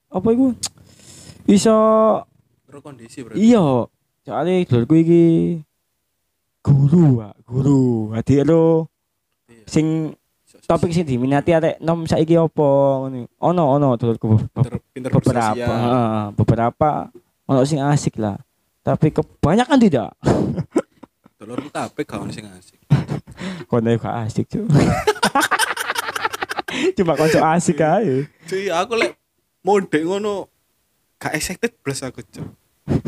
Apa 0.08 0.28
iku? 0.30 0.52
Iso 1.44 1.76
kondisi 2.72 3.20
bro. 3.20 3.36
iya 3.36 3.84
soalnya 4.24 4.64
dulurku 4.64 4.96
iki 4.96 5.24
guru 6.64 7.20
Pak. 7.20 7.34
guru. 7.44 7.82
Adik 8.12 8.48
lo 8.48 8.88
Iya. 9.50 9.66
sing 9.68 9.86
topik 10.64 10.94
sing 10.94 11.04
diminati 11.04 11.52
arek 11.52 11.76
nom 11.80 12.06
saiki 12.06 12.38
apa 12.38 12.68
ngono. 13.02 13.28
Ono 13.42 13.62
ono 13.76 13.88
dulurku 13.96 14.40
beberapa. 15.12 16.32
beberapa. 16.32 16.90
Ono 17.44 17.60
sing 17.66 17.82
asik 17.82 18.16
lah. 18.16 18.38
Tapi 18.82 19.12
kebanyakan 19.12 19.78
tidak 19.78 20.08
Dulurku 21.42 21.74
kabeh 21.74 22.06
gak 22.06 22.22
ono 22.22 22.30
sing 22.30 22.46
asik. 22.46 22.78
kono 23.66 23.90
gak 23.98 24.14
asik 24.30 24.46
cuy 24.54 24.62
cuma 26.94 27.18
konco 27.18 27.38
asik 27.42 27.82
aja 27.82 28.22
Cuy, 28.46 28.70
aku 28.70 28.94
lek 28.94 29.18
mode 29.66 29.98
ngono 30.06 30.46
gak 31.18 31.34
excited 31.34 31.74
plus 31.82 32.06
aku 32.06 32.22
cok. 32.22 32.46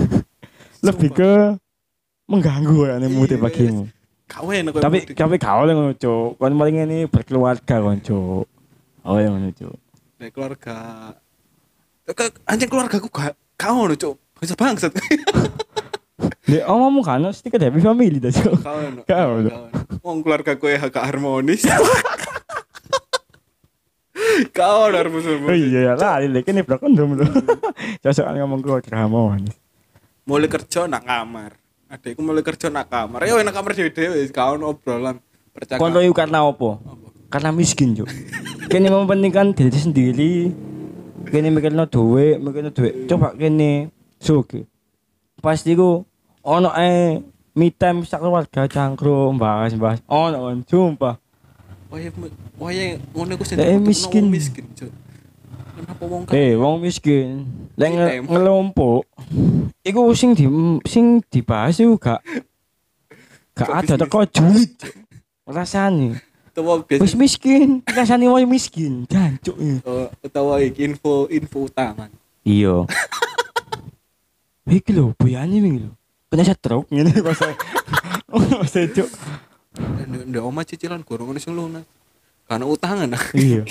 lebih 0.86 1.14
ke 1.14 1.30
mengganggu 2.26 2.90
ya 2.90 2.94
nih 2.98 3.06
mood 3.06 3.30
Iya, 3.30 3.38
bagimu. 3.38 3.86
Kau 4.26 4.50
enak 4.50 4.82
tapi 4.82 5.06
tapi 5.14 5.36
kau 5.38 5.62
yang 5.70 5.78
ngono 5.78 5.94
cuk. 5.94 6.34
Kon 6.34 6.58
paling 6.58 6.76
ini 6.90 6.98
berkeluarga 7.06 7.74
kon 7.78 8.02
cuk. 8.02 8.50
Oh 9.06 9.18
yang 9.22 9.38
ngono 9.38 9.54
cuk. 9.54 9.78
Nek 10.18 10.34
keluarga 10.34 10.76
Ke- 12.02 12.42
anjing 12.50 12.66
keluarga 12.66 12.98
aku 12.98 13.06
gak 13.14 13.38
kau 13.54 13.78
ngono 13.78 13.94
cok. 13.94 14.42
Bisa 14.42 14.58
bangsat. 14.58 14.90
Di 16.46 16.62
omongmu 16.62 17.02
kan 17.02 17.26
stiker 17.34 17.58
happy 17.58 17.82
family 17.82 18.22
dah 18.22 18.30
cuk 18.30 18.62
Kau 18.62 18.78
ono. 18.78 19.00
Kau 19.02 19.28
ono. 19.42 19.50
Wong 20.04 20.18
keluarga 20.22 20.54
kowe 20.54 20.70
gak 20.70 21.04
harmonis. 21.10 21.66
Kau 24.56 24.86
ono 24.86 24.96
harmonis. 24.98 25.26
oh 25.26 25.56
iya 25.56 25.80
ya 25.90 25.94
lah 25.98 26.22
ini 26.22 26.42
kene 26.46 26.62
bro 26.62 26.78
kondom 26.78 27.18
lho 27.18 27.26
cocok 28.02 28.24
ngomong 28.38 28.60
keluarga 28.62 28.94
harmonis 29.02 29.54
mulai 30.24 30.46
kerja 30.46 30.86
nak 30.86 31.02
kamar 31.02 31.58
adekku 31.90 32.22
mulai 32.22 32.46
kerja 32.46 32.70
nak 32.70 32.86
kamar 32.86 33.26
ya 33.26 33.42
nak 33.42 33.54
kamar 33.54 33.74
dewe 33.74 34.22
kau 34.30 34.54
obrolan 34.58 35.18
percakapan 35.54 35.82
Kono 35.82 35.98
iku 36.02 36.14
karena 36.14 36.42
apa? 36.42 36.70
Karena 37.30 37.50
miskin, 37.54 37.94
Cuk. 37.98 38.10
kene 38.70 38.90
mementingkan 38.90 39.54
diri 39.54 39.78
sendiri. 39.78 40.32
Kene 41.30 41.50
mikirno 41.50 41.86
duit, 41.86 42.38
mikirno 42.38 42.70
duit. 42.70 43.06
Coba 43.10 43.34
kene 43.34 43.90
suge. 44.18 44.66
Pasti 45.44 45.76
ku 45.76 46.08
ono 46.40 46.68
ae 46.72 47.20
me 47.52 47.68
time 47.70 48.00
sak 48.02 48.18
keluarga 48.18 48.64
cangkruk 48.64 49.36
bahas-bahas. 49.36 50.00
Ono 50.08 50.48
kan, 50.48 50.58
sumpah. 50.64 51.14
wah 51.92 52.00
wah 52.58 52.72
ngono 53.14 53.32
ku 53.36 53.44
Lek 53.44 53.54
dibutuhno 53.54 53.86
miskin. 53.86 54.24
miskin 54.26 54.66
Cuk. 54.74 54.90
kenapa 55.74 56.02
wong 56.02 56.22
kaya 56.26 56.34
Eh, 56.34 56.52
wong 56.56 56.76
miskin. 56.80 57.46
Lek 57.76 57.90
ngelompok 58.24 59.06
iku 59.84 60.10
sing 60.10 60.34
di 60.34 60.48
sing 60.84 61.22
dibahas 61.28 61.78
iku 61.78 61.94
gak 61.94 62.18
gak 63.54 63.68
ada 63.70 63.94
teko 64.00 64.26
julid. 64.26 64.74
Rasane. 65.44 66.18
utawa 66.50 66.82
Wis 66.82 67.14
biasa 67.14 67.14
miskin, 67.14 67.68
rasane 67.84 68.26
wong 68.26 68.48
miskin. 68.48 69.04
Jancuk. 69.06 69.54
ya. 69.54 69.76
utawa 70.18 70.58
iki 70.58 70.88
info 70.88 71.28
info 71.28 71.68
utama 71.68 72.08
Iya. 72.42 72.84
Iki 74.64 74.90
lho, 74.96 75.12
buyane 75.20 75.60
wingi 75.60 75.80
lho. 75.84 75.92
Kena 76.32 76.42
setruk 76.44 76.88
ngene 76.88 77.12
masa. 77.20 77.52
Masa 78.60 78.80
cuk. 78.90 79.08
ndek 80.04 80.42
oma 80.42 80.62
cicilan 80.62 81.02
gorong 81.02 81.34
sing 81.38 81.54
lunas 81.54 81.82
karena 82.46 82.64
utangan 82.66 83.10
Iya. 83.34 83.62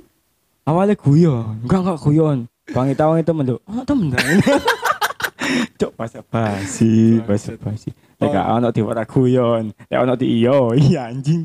Awalnya 0.68 0.96
guyon, 0.96 1.60
enggak 1.60 1.80
enggak 1.84 2.00
guyon. 2.00 2.38
Wangi 2.72 2.96
tawang 2.96 3.20
itu 3.20 3.32
menduk. 3.36 3.60
Oh, 3.68 3.84
temen 3.84 4.08
dah. 4.08 4.20
Cuk 5.80 5.92
basa 5.92 6.24
basi, 6.24 7.20
basa 7.20 7.52
basi. 7.60 7.92
Lek 8.16 8.32
gak 8.32 8.48
ono 8.48 8.72
di 8.72 8.80
ora 8.80 9.04
guyon, 9.04 9.76
lek 9.76 10.00
ono 10.00 10.16
di 10.16 10.40
iyo, 10.40 10.72
iya 10.72 11.12
anjing. 11.12 11.44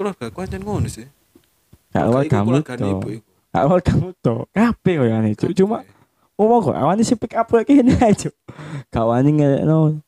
keluarga 0.00 0.30
aku 0.30 0.38
aja 0.40 0.56
ngono 0.56 0.88
sih 0.88 1.04
Gak 1.90 2.04
awal 2.06 2.24
kamu 2.30 2.62
to. 2.62 3.20
Awal 3.54 3.78
kamu 3.82 4.14
to. 4.22 4.46
Kabeh 4.54 4.94
koyo 5.00 5.12
ngene 5.14 5.38
cuk. 5.38 5.52
Cuma 5.54 5.82
ngomong 6.38 6.70
kok 6.70 6.78
awalnya 6.78 7.04
sih 7.04 7.18
pick 7.18 7.36
up 7.36 7.50
lagi 7.50 7.82
ini 7.82 7.94
aja. 7.98 8.30
Gak 8.90 9.06
wani 9.10 9.30
ngelekno 9.36 10.00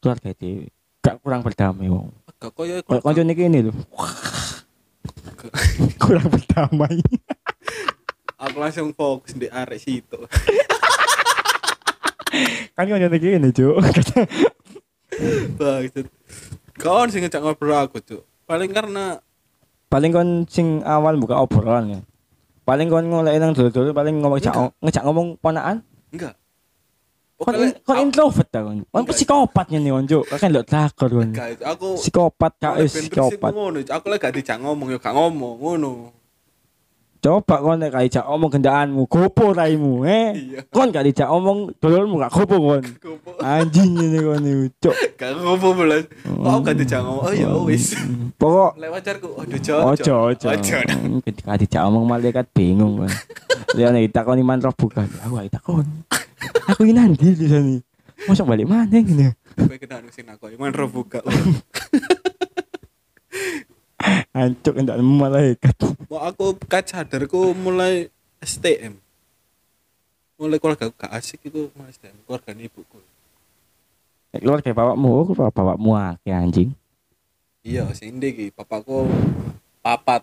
keluarga 0.00 0.30
dhewe. 0.36 0.68
Gak 1.00 1.16
kurang 1.22 1.42
berdamai 1.42 1.88
wong. 1.88 2.12
gak 2.36 2.52
koyo 2.52 2.84
Kalau 2.84 3.00
kancane 3.00 3.32
kene 3.32 3.58
lho. 3.70 3.72
kurang 6.02 6.26
berdamai. 6.28 7.00
aku 8.36 8.56
langsung 8.60 8.92
fokus 8.92 9.32
di 9.32 9.48
arek 9.48 9.80
situ 9.80 10.20
kan 12.76 12.84
kancane 12.84 13.16
kene, 13.16 13.48
Cuk. 13.48 13.80
Bangsat. 15.56 16.06
Kawan 16.76 17.08
sing 17.08 17.24
ngejak 17.24 17.40
ngobrol 17.40 17.72
aku, 17.72 18.04
Cuk. 18.04 18.22
Paling 18.44 18.70
karena 18.70 19.18
paling 19.88 20.12
kon 20.12 20.30
sing 20.44 20.84
awal 20.84 21.16
buka 21.16 21.40
obrolan 21.40 21.96
ya. 21.96 22.00
Paling 22.66 22.90
kon 22.90 23.06
ngolek 23.06 23.38
nang 23.38 23.54
dulu-dulu 23.54 23.94
paling 23.94 24.18
ngomong 24.18 24.42
ngejak 24.42 24.54
ngejak 24.82 25.02
ngomong 25.06 25.38
ponakan. 25.38 25.86
enggak. 26.10 26.34
Kon 27.38 27.54
in- 27.54 27.78
kon 27.86 27.96
introvert 28.02 28.48
ta 28.50 28.66
kon. 28.66 28.82
Kon 28.90 29.04
psikopat 29.06 29.70
ngene 29.70 29.94
kon, 29.94 30.04
Cuk. 30.10 30.24
Kan 30.34 30.50
lho 30.50 30.66
takor 30.66 31.10
kon. 31.14 31.30
aku 31.62 31.94
Psikopat 32.02 32.52
kak 32.58 32.82
wis 32.82 32.96
psikopat. 32.96 33.54
aku 33.86 34.06
lagi 34.10 34.18
gak 34.18 34.34
dijak 34.34 34.58
ngomong 34.58 34.88
ya 34.90 34.98
gak 34.98 35.14
ngomong 35.14 35.54
ngono. 35.62 36.15
Coba 37.22 37.58
kon 37.58 37.80
nek 37.80 37.96
dijak 37.96 38.26
omong 38.28 38.50
gendaanmu, 38.52 39.02
gopo 39.10 39.50
raimu, 39.56 40.06
eh. 40.06 40.36
Iya. 40.36 40.60
Kon 40.70 40.92
gak 40.94 41.08
dijak 41.08 41.26
omong 41.26 41.74
dulurmu 41.80 42.20
gak 42.22 42.32
gopo 42.32 42.56
kon. 42.60 42.82
Anjing 43.42 43.96
ngene 43.96 44.18
kon 44.22 44.42
iku, 44.46 44.66
Cuk. 44.86 44.96
Gak 45.18 45.30
ngopo 45.40 45.68
belas. 45.74 46.04
Aku 46.24 46.58
gak 46.62 46.76
dijak 46.78 47.00
ngomong? 47.02 47.24
Oh 47.26 47.32
ya 47.34 47.48
wis. 47.64 47.96
Pokok 48.36 48.78
Lewat 48.78 49.00
pacarku, 49.02 49.28
aduh 49.42 49.60
Cuk. 49.60 49.80
ojo 49.80 50.14
ojo. 50.34 50.46
Ojo. 50.52 50.76
Ketika 51.24 51.52
dijak 51.58 51.82
omong 51.88 52.04
malaikat 52.06 52.46
bingung 52.52 53.02
kan. 53.02 53.12
Dia 53.74 53.90
nek 53.90 54.08
ditakoni 54.08 54.42
man 54.46 54.60
roh 54.62 54.74
bukan. 54.76 55.08
Aku 55.26 55.40
gak 55.40 55.50
takon. 55.56 55.86
Aku 56.70 56.82
ini 56.84 56.94
nanti 56.94 57.32
di 57.32 57.46
sini. 57.46 57.76
Masuk 58.26 58.48
balik 58.48 58.66
mana 58.66 58.90
ini? 58.90 59.30
Kowe 59.56 59.76
kena 59.80 60.04
sing 60.12 60.28
aku, 60.28 60.52
man 60.58 60.72
roh 60.74 60.88
buka. 60.90 61.20
Hancur 64.36 64.74
enggak 64.76 64.98
malaikat. 65.00 65.76
Mau 66.08 66.20
aku 66.20 66.56
kat 66.68 66.92
sadarku 66.92 67.56
mulai 67.56 68.08
STM. 68.44 68.96
Mulai 70.36 70.60
keluarga 70.60 70.92
aku 70.92 70.94
gak 71.00 71.12
asik 71.16 71.48
itu 71.48 71.72
mulai 71.72 71.92
STM, 71.96 72.16
keluarga 72.28 72.52
ibuku. 72.52 73.00
Nek 74.36 74.40
keluar 74.44 74.60
kayak 74.60 74.76
bapakmu, 74.76 75.10
aku 75.24 75.32
bapak 75.32 75.54
bapakmu 75.56 75.90
akeh 75.96 76.34
anjing. 76.36 76.70
Iya, 77.64 77.88
sing 77.96 78.20
ndi 78.20 78.30
iki, 78.36 78.46
bapakku 78.52 79.08
papat. 79.80 80.22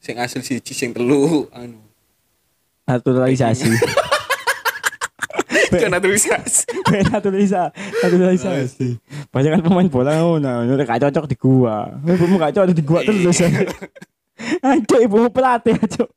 Sing 0.00 0.18
asli 0.18 0.42
siji 0.42 0.72
sing 0.74 0.90
telu 0.90 1.46
anu. 1.54 1.78
Naturalisasi. 2.88 3.70
Kan 5.70 5.94
naturalisasi. 5.94 6.66
Ben 6.90 7.06
naturalisasi. 7.06 7.89
Naturalisasi. 8.00 8.88
Banyak 9.28 9.50
kan 9.58 9.62
pemain 9.64 9.88
bola 9.88 10.12
ngono, 10.20 10.64
udah 10.64 10.86
gak 10.86 11.02
cocok 11.08 11.26
di 11.28 11.36
gua. 11.36 12.00
Ibumu 12.00 12.36
gak 12.40 12.52
cocok 12.56 12.74
di 12.76 12.84
gua 12.84 13.00
terus. 13.04 13.38
Ancok 14.64 15.00
ibumu 15.06 15.28
pelatih, 15.28 15.76
Cuk. 15.76 16.08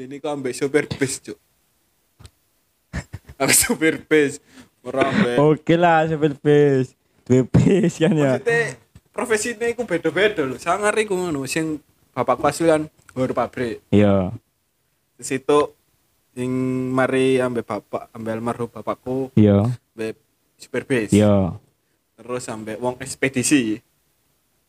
Ini 0.00 0.16
kok 0.16 0.32
ambek 0.32 0.52
sopir 0.56 0.84
bis, 0.88 1.20
Cuk. 1.20 1.38
Ambek 3.40 3.56
sopir 3.56 3.94
bis. 4.04 4.40
Ora 4.84 5.08
ambek. 5.08 5.36
Oke 5.40 5.74
lah, 5.76 6.08
sopir 6.08 6.36
bis. 6.40 6.96
Dua 7.24 7.46
bis 7.46 7.94
kan 8.00 8.12
ya. 8.16 8.36
Maksudnya 8.40 8.60
profesi 9.14 9.54
ini 9.54 9.76
ku 9.76 9.84
beda-beda 9.86 10.42
lho. 10.42 10.56
Sangar 10.56 10.96
iku 10.98 11.14
ngono 11.14 11.44
sing 11.46 11.78
bapak 12.16 12.40
pas 12.40 12.56
kan 12.56 12.88
pabrik. 13.14 13.84
Iya. 13.92 14.34
Di 15.14 15.24
situ 15.24 15.76
sing 16.32 16.50
mari 16.90 17.36
ambek 17.38 17.66
bapak, 17.66 18.08
ambek 18.16 18.32
almarhum 18.34 18.68
bapakku, 18.72 19.28
Iya. 19.36 19.68
ambek 19.94 20.16
supir 20.60 20.84
bis. 20.84 21.10
Iya. 21.10 21.56
Terus 22.20 22.44
ambek 22.52 22.76
wong 22.76 23.00
ekspedisi. 23.00 23.80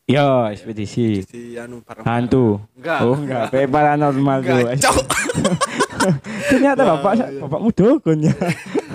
Iya, 0.08 0.50
ekspedisi. 0.50 1.22
Si 1.22 1.54
anu 1.60 1.84
Hantu. 2.02 2.58
Enggak. 2.74 2.98
Oh, 3.04 3.14
enggak. 3.14 3.52
Kayak 3.52 3.68
paranormal 3.70 4.38
tuh. 4.42 4.56
Enggak, 4.56 4.76
cok. 4.80 4.96
Ternyata 6.50 6.80
Wah, 6.82 6.98
bapak 6.98 7.12
iya. 7.14 7.26
bapakmu 7.38 7.70
dukun 7.70 8.18
ya. 8.26 8.34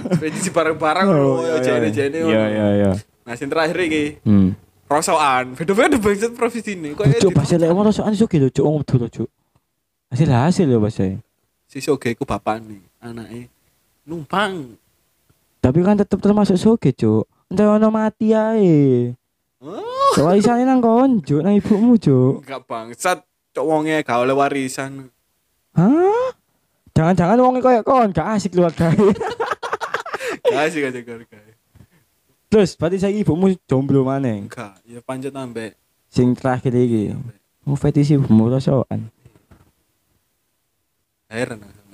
ekspedisi 0.07 0.49
barang-barang 0.51 1.07
lho, 1.07 1.31
iya, 1.43 1.55
jene-jene 1.63 2.17
Iya, 2.27 2.43
iya, 2.51 2.67
iya. 2.75 2.91
Nah, 3.23 3.33
sing 3.35 3.47
terakhir 3.47 3.77
iki 3.87 4.03
Hmm. 4.23 4.55
rosokan. 4.87 5.55
Beda-beda 5.55 5.95
banget 5.99 6.31
profesi 6.35 6.75
ini. 6.75 6.95
Kok 6.95 7.05
Cuk, 7.19 7.31
pas 7.35 7.47
lek 7.47 7.71
ono 7.71 7.91
sokan 7.91 8.15
iso 8.15 8.27
gitu, 8.27 8.47
cuk 8.51 8.63
wong 8.63 8.75
wedul 8.83 9.07
cuk. 9.07 9.29
Hasil 10.11 10.27
hasil 10.31 10.67
ya 10.67 10.79
pas 10.79 10.95
si 11.67 11.77
soge 11.83 12.15
iku 12.15 12.23
bapakne, 12.23 12.79
anake 13.03 13.51
numpang. 14.07 14.79
Tapi 15.67 15.83
kan 15.83 15.99
tetep 15.99 16.23
termasuk 16.23 16.55
soge, 16.55 16.95
cuk. 16.95 17.27
Entah 17.51 17.75
ono 17.75 17.91
mati 17.91 18.31
ae. 18.31 19.11
Oh, 19.59 19.83
Cuk 20.15 20.23
warisane 20.31 20.63
nang 20.63 20.79
kon, 20.79 21.19
cuk, 21.19 21.43
nang 21.43 21.59
ibumu, 21.59 21.99
cuk. 21.99 22.47
enggak 22.47 22.63
bangsat. 22.63 23.19
Cok 23.51 23.67
wonge 23.67 23.99
gak 23.99 24.15
oleh 24.15 24.31
warisan. 24.31 25.11
Hah? 25.75 26.31
Jangan-jangan 26.95 27.43
wongnya 27.43 27.59
kayak 27.59 27.83
kon, 27.83 28.15
gak 28.15 28.39
asik 28.39 28.55
keluarga. 28.55 28.95
Gak 30.47 30.71
sih 30.71 30.79
gak 30.79 31.03
keluarga. 31.03 31.35
Terus, 32.47 32.79
berarti 32.79 33.03
saya 33.03 33.11
ibumu 33.11 33.51
jomblo 33.67 34.07
maneng. 34.07 34.47
Enggak, 34.47 34.79
ya 34.87 35.03
panjat 35.03 35.35
ambek 35.35 35.75
Sing 36.07 36.31
terakhir 36.31 36.71
iki. 36.71 37.11
Mau 37.67 37.75
fetisi 37.75 38.15
ibumu 38.15 38.47
rasokan. 38.47 39.11
heran 41.27 41.59
aku 41.59 41.86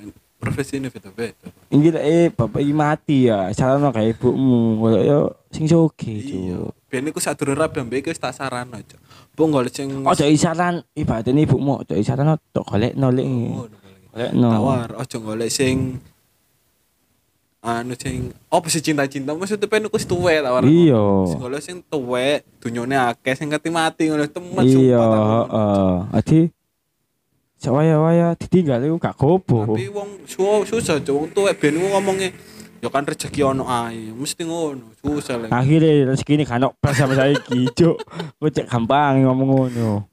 ini. 0.44 0.52
profesi 0.52 0.74
ini 0.76 0.88
beda-beda. 0.92 1.48
Ini 1.72 1.88
eh 1.96 2.28
bapak 2.28 2.60
iki 2.60 2.76
mati 2.76 3.18
ya, 3.32 3.48
sarana 3.56 3.96
kayak 3.96 4.20
ibumu. 4.20 4.84
Kalau 4.84 5.00
yo 5.00 5.20
sing 5.50 5.64
soge, 5.66 6.12
Iya. 6.12 6.60
iku 6.92 7.18
sadurunge 7.18 7.58
rabi 7.58 7.80
ambek 7.80 8.04
iku 8.04 8.10
wis 8.12 8.20
tak 8.20 8.36
sarana, 8.36 8.84
Cok. 8.84 9.00
Bu 9.34 9.48
golek 9.48 9.72
sing 9.72 9.90
Ojo 10.04 10.26
isaran, 10.28 10.84
ibaratnya 10.94 11.42
ibumu, 11.42 11.82
ojo 11.82 11.96
isaran 11.96 12.36
tok 12.52 12.68
golek 12.70 12.94
nolek. 12.94 13.26
Oh, 13.26 13.66
Golek 14.14 14.32
no. 14.38 14.50
tawar 14.52 14.90
ojo 15.00 15.18
golek 15.24 15.50
sing 15.50 15.98
anu 17.64 17.96
sing 17.96 18.28
apa 18.52 18.68
sih 18.68 18.84
cinta-cinta 18.84 19.32
maksudnya 19.32 19.72
pen 19.72 19.88
iku 19.88 19.96
wis 19.96 20.04
tuwek 20.06 20.44
tawar. 20.44 20.68
Iya. 20.68 21.02
Sing 21.32 21.40
golek 21.40 21.62
sing 21.64 21.78
dunyane 22.60 22.96
akeh 23.00 23.34
sing 23.34 23.48
ngerti 23.50 23.72
mati 23.72 24.12
ngono 24.12 24.28
temen 24.28 24.62
Iya, 24.68 25.00
tak 25.00 25.24
heeh. 25.24 25.94
Adi 26.14 26.40
Sawaya-waya 27.64 28.36
ditinggal 28.36 28.84
iku 28.84 29.00
gak 29.00 29.16
gopo. 29.16 29.64
Tapi 29.64 29.88
wong 29.88 30.28
su 30.28 30.44
susah 30.68 31.00
wong 31.00 31.32
tuwek 31.32 31.56
ben 31.64 31.80
ngomongnya 31.80 32.36
ya 32.84 32.92
kan 32.92 33.08
rezeki 33.08 33.40
ono 33.40 33.64
ae, 33.64 34.12
mesti 34.12 34.44
ngono. 34.44 34.92
Susah 35.00 35.40
lah. 35.40 35.48
Akhirnya 35.48 36.12
rezeki 36.12 36.36
ini 36.36 36.44
kanok 36.44 36.76
pas 36.84 36.92
sama 36.92 37.16
saya. 37.16 37.40
Kok 37.40 38.52
cek 38.52 38.68
gampang 38.68 39.24
ngomong 39.24 39.48
ngono. 39.72 40.04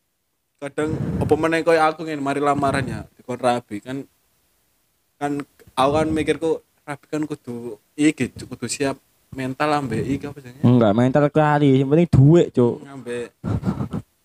Kadang 0.63 0.95
apa 1.19 1.35
meneh 1.35 1.67
koyo 1.67 1.83
aku 1.83 2.07
ngene 2.07 2.23
mari 2.23 2.39
lamaran 2.39 2.87
ya 2.87 3.03
dikon 3.19 3.41
rabi 3.43 3.83
kan 3.83 4.07
kan 5.19 5.43
aku 5.75 5.91
kan 5.91 6.07
mikirku 6.07 6.63
rabi 6.87 7.07
kan 7.11 7.27
kudu 7.27 7.81
iki 7.99 8.31
kudu 8.31 8.71
siap 8.71 8.95
mental 9.35 9.75
ambek 9.75 10.07
iki 10.07 10.31
apa 10.31 10.39
jenenge? 10.39 10.63
Enggak 10.63 10.93
mental 10.95 11.27
kali, 11.35 11.83
yang 11.83 11.91
penting 11.91 12.09
duit, 12.15 12.55
cuk. 12.55 12.87
Ambek 12.87 13.35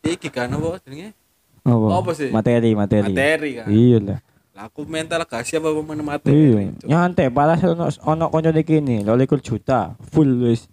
iki 0.06 0.30
kan 0.30 0.54
apa 0.54 0.78
jenenge? 0.86 1.18
Apa? 1.66 1.86
Apa 1.98 2.12
sih? 2.14 2.30
Materi, 2.30 2.78
materi. 2.78 3.14
Materi 3.14 3.50
kan. 3.58 3.66
Iya 3.74 3.98
lah. 3.98 4.20
Lah 4.56 4.64
aku 4.70 4.86
mental 4.86 5.26
gak 5.26 5.44
siap 5.44 5.66
apa 5.66 5.82
meneh 5.82 6.06
materi. 6.06 6.32
Iya. 6.32 6.62
Cuk. 6.78 6.88
Nyantai, 6.88 7.28
palas 7.34 7.60
ono 7.66 7.90
ono 8.06 8.26
koncone 8.30 8.62
kene, 8.62 9.02
12 9.02 9.42
juta 9.42 9.98
full 10.14 10.46
wis. 10.46 10.70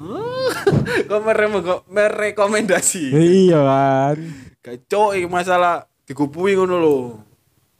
Kok 1.08 1.20
merem 1.22 1.60
kok 1.60 1.86
merekomendasi. 1.92 3.12
Iya 3.14 3.60
kan. 3.62 4.16
Kacau 4.60 5.12
iki 5.14 5.28
masalah 5.28 5.86
digupui 6.08 6.56
ngono 6.56 6.76
lho. 6.80 6.96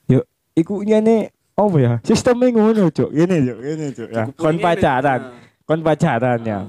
Yo, 0.07 0.21
iku 0.55 0.85
nyene 0.87 1.35
apa 1.59 1.77
ya? 1.77 1.93
Sistemnya 2.05 2.49
ngono, 2.55 2.89
cuk. 2.89 3.11
Ngene, 3.13 3.37
cuk. 3.45 3.59
Ngene, 3.61 3.87
cuk. 3.93 4.09
Ya, 4.09 4.23
kon 4.33 4.57
pacaran. 4.61 5.21
Kon 5.69 5.81
pacaran 5.85 6.41
ya. 6.41 6.61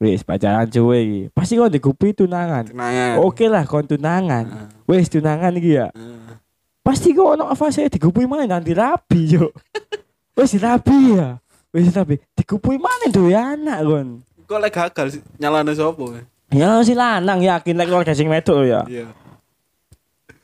Wis 0.00 0.24
pacaran 0.24 0.64
iki. 0.64 1.28
Pasti 1.36 1.60
kon 1.60 1.68
digupi 1.68 2.16
tunangan. 2.16 2.72
Tenangan. 2.72 3.20
Oke 3.20 3.52
lah 3.52 3.68
kon 3.68 3.84
tunangan. 3.84 4.44
Ah. 4.48 4.68
Wis 4.88 5.12
tunangan 5.12 5.52
iki 5.60 5.76
ya. 5.76 5.92
Ah. 5.92 6.40
Pasti 6.80 7.12
kok 7.12 7.36
ono 7.36 7.52
fase 7.52 7.84
digupui 7.92 8.24
mana 8.24 8.48
nanti 8.48 8.72
rapi 8.72 9.36
yo. 9.36 9.52
Wis 10.40 10.56
rapi 10.56 11.20
ya. 11.20 11.36
Wis 11.68 11.92
rapi. 11.92 12.16
Digupui 12.32 12.80
mana 12.80 13.12
duwe 13.12 13.36
anak 13.36 13.78
kon. 13.84 14.08
Kok 14.48 14.58
lek 14.64 14.72
gagal 14.72 15.20
nyalane 15.36 15.76
sapa? 15.76 16.24
Ya 16.48 16.80
si 16.80 16.96
lanang 16.96 17.44
yakin 17.44 17.76
lek 17.76 17.86
keluarga 17.92 18.16
sing 18.16 18.32
wedok 18.32 18.64
ya. 18.64 18.80
Iya. 18.88 19.12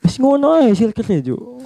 Wis 0.04 0.20
ngono 0.20 0.60
ae 0.60 0.76
circle 0.76 1.24
yo. 1.24 1.64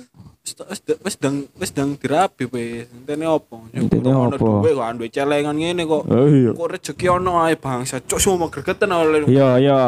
Wis 1.04 1.16
dang 1.16 1.36
wis 1.58 1.70
dang 1.70 1.96
dirabi 1.96 2.44
wis. 2.50 2.86
Entene 2.90 3.26
opo? 3.26 3.66
Entene 3.74 4.10
opo? 4.10 4.64
duwe 4.64 4.72
kok 4.74 4.90
duwe 4.98 5.08
celengan 5.08 5.56
ngene 5.56 5.82
kok. 5.84 6.02
Oh 6.06 6.26
iya. 6.26 6.50
Kok 6.54 6.68
rezeki 6.70 7.06
ono 7.10 7.44
ae 7.44 7.54
bangsa. 7.56 8.00
Cuk 8.02 8.20
semua 8.20 8.50
gregeten 8.50 8.90
oleh. 8.90 9.26
Iya 9.26 9.48
iya. 9.60 9.80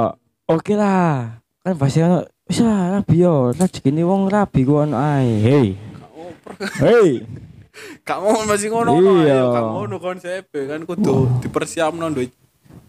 Oke 0.48 0.74
lah. 0.74 1.40
Kan 1.62 1.78
pasti 1.78 2.02
ono 2.02 2.26
wis 2.46 2.60
lah 2.60 2.98
rabi 2.98 3.16
yo. 3.22 3.50
Rezekine 3.54 4.02
wong 4.02 4.28
rabi 4.28 4.60
ku 4.66 4.82
ono 4.82 4.98
ae. 4.98 5.30
Hei. 5.40 5.68
Hei. 6.80 7.10
Ngono 8.02 8.44
masih 8.44 8.68
ngono 8.68 8.90
ono 8.98 9.24
Iya. 9.24 9.40
Gak 9.48 9.64
ngono 9.64 9.96
konsep 9.96 10.44
kan 10.52 10.84
kudu 10.84 11.40
dipersiapno 11.40 12.12
duwe 12.12 12.28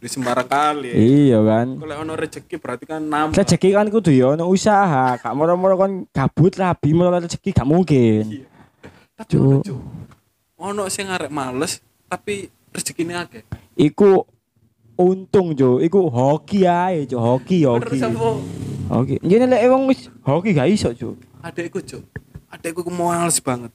di 0.04 0.08
sembarang 0.12 0.50
kali. 0.50 0.92
Iya 0.92 1.40
kan. 1.40 1.68
Kalau 1.80 1.96
ono 2.04 2.14
rezeki 2.20 2.56
berarti 2.60 2.84
kan 2.84 3.00
nambah. 3.00 3.40
Rezeki 3.40 3.70
kan 3.72 3.88
kudu 3.88 4.12
yo 4.12 4.36
ono 4.36 4.52
usaha. 4.52 5.16
Gak 5.16 5.32
moro-moro 5.32 5.80
kon 5.80 6.04
gabut 6.12 6.52
rabi 6.60 6.92
moro 6.92 7.16
rezeki 7.16 7.56
gak 7.56 7.68
mungkin. 7.68 8.44
Tapi 9.16 9.32
Cuk. 9.32 9.64
ono. 9.64 9.76
Ono 10.60 10.84
sing 10.92 11.08
arek 11.08 11.32
males 11.32 11.80
tapi 12.12 12.52
rezekine 12.76 13.16
akeh. 13.16 13.48
Iku 13.80 14.28
untung 15.00 15.56
jo, 15.58 15.80
iku 15.80 16.12
hoki 16.12 16.68
ae 16.68 17.08
jo, 17.08 17.24
hoki 17.24 17.64
hoki. 17.64 17.98
Hoki. 18.92 19.16
Jadi 19.24 19.48
lek 19.48 19.64
wong 19.72 19.88
wis 19.88 20.12
hoki 20.28 20.52
gak 20.52 20.68
iso 20.68 20.92
jo. 20.92 21.16
Adekku 21.40 21.80
cuk. 21.80 22.04
Adekku 22.52 22.84
ku 22.84 22.92
males 22.92 23.40
banget. 23.40 23.72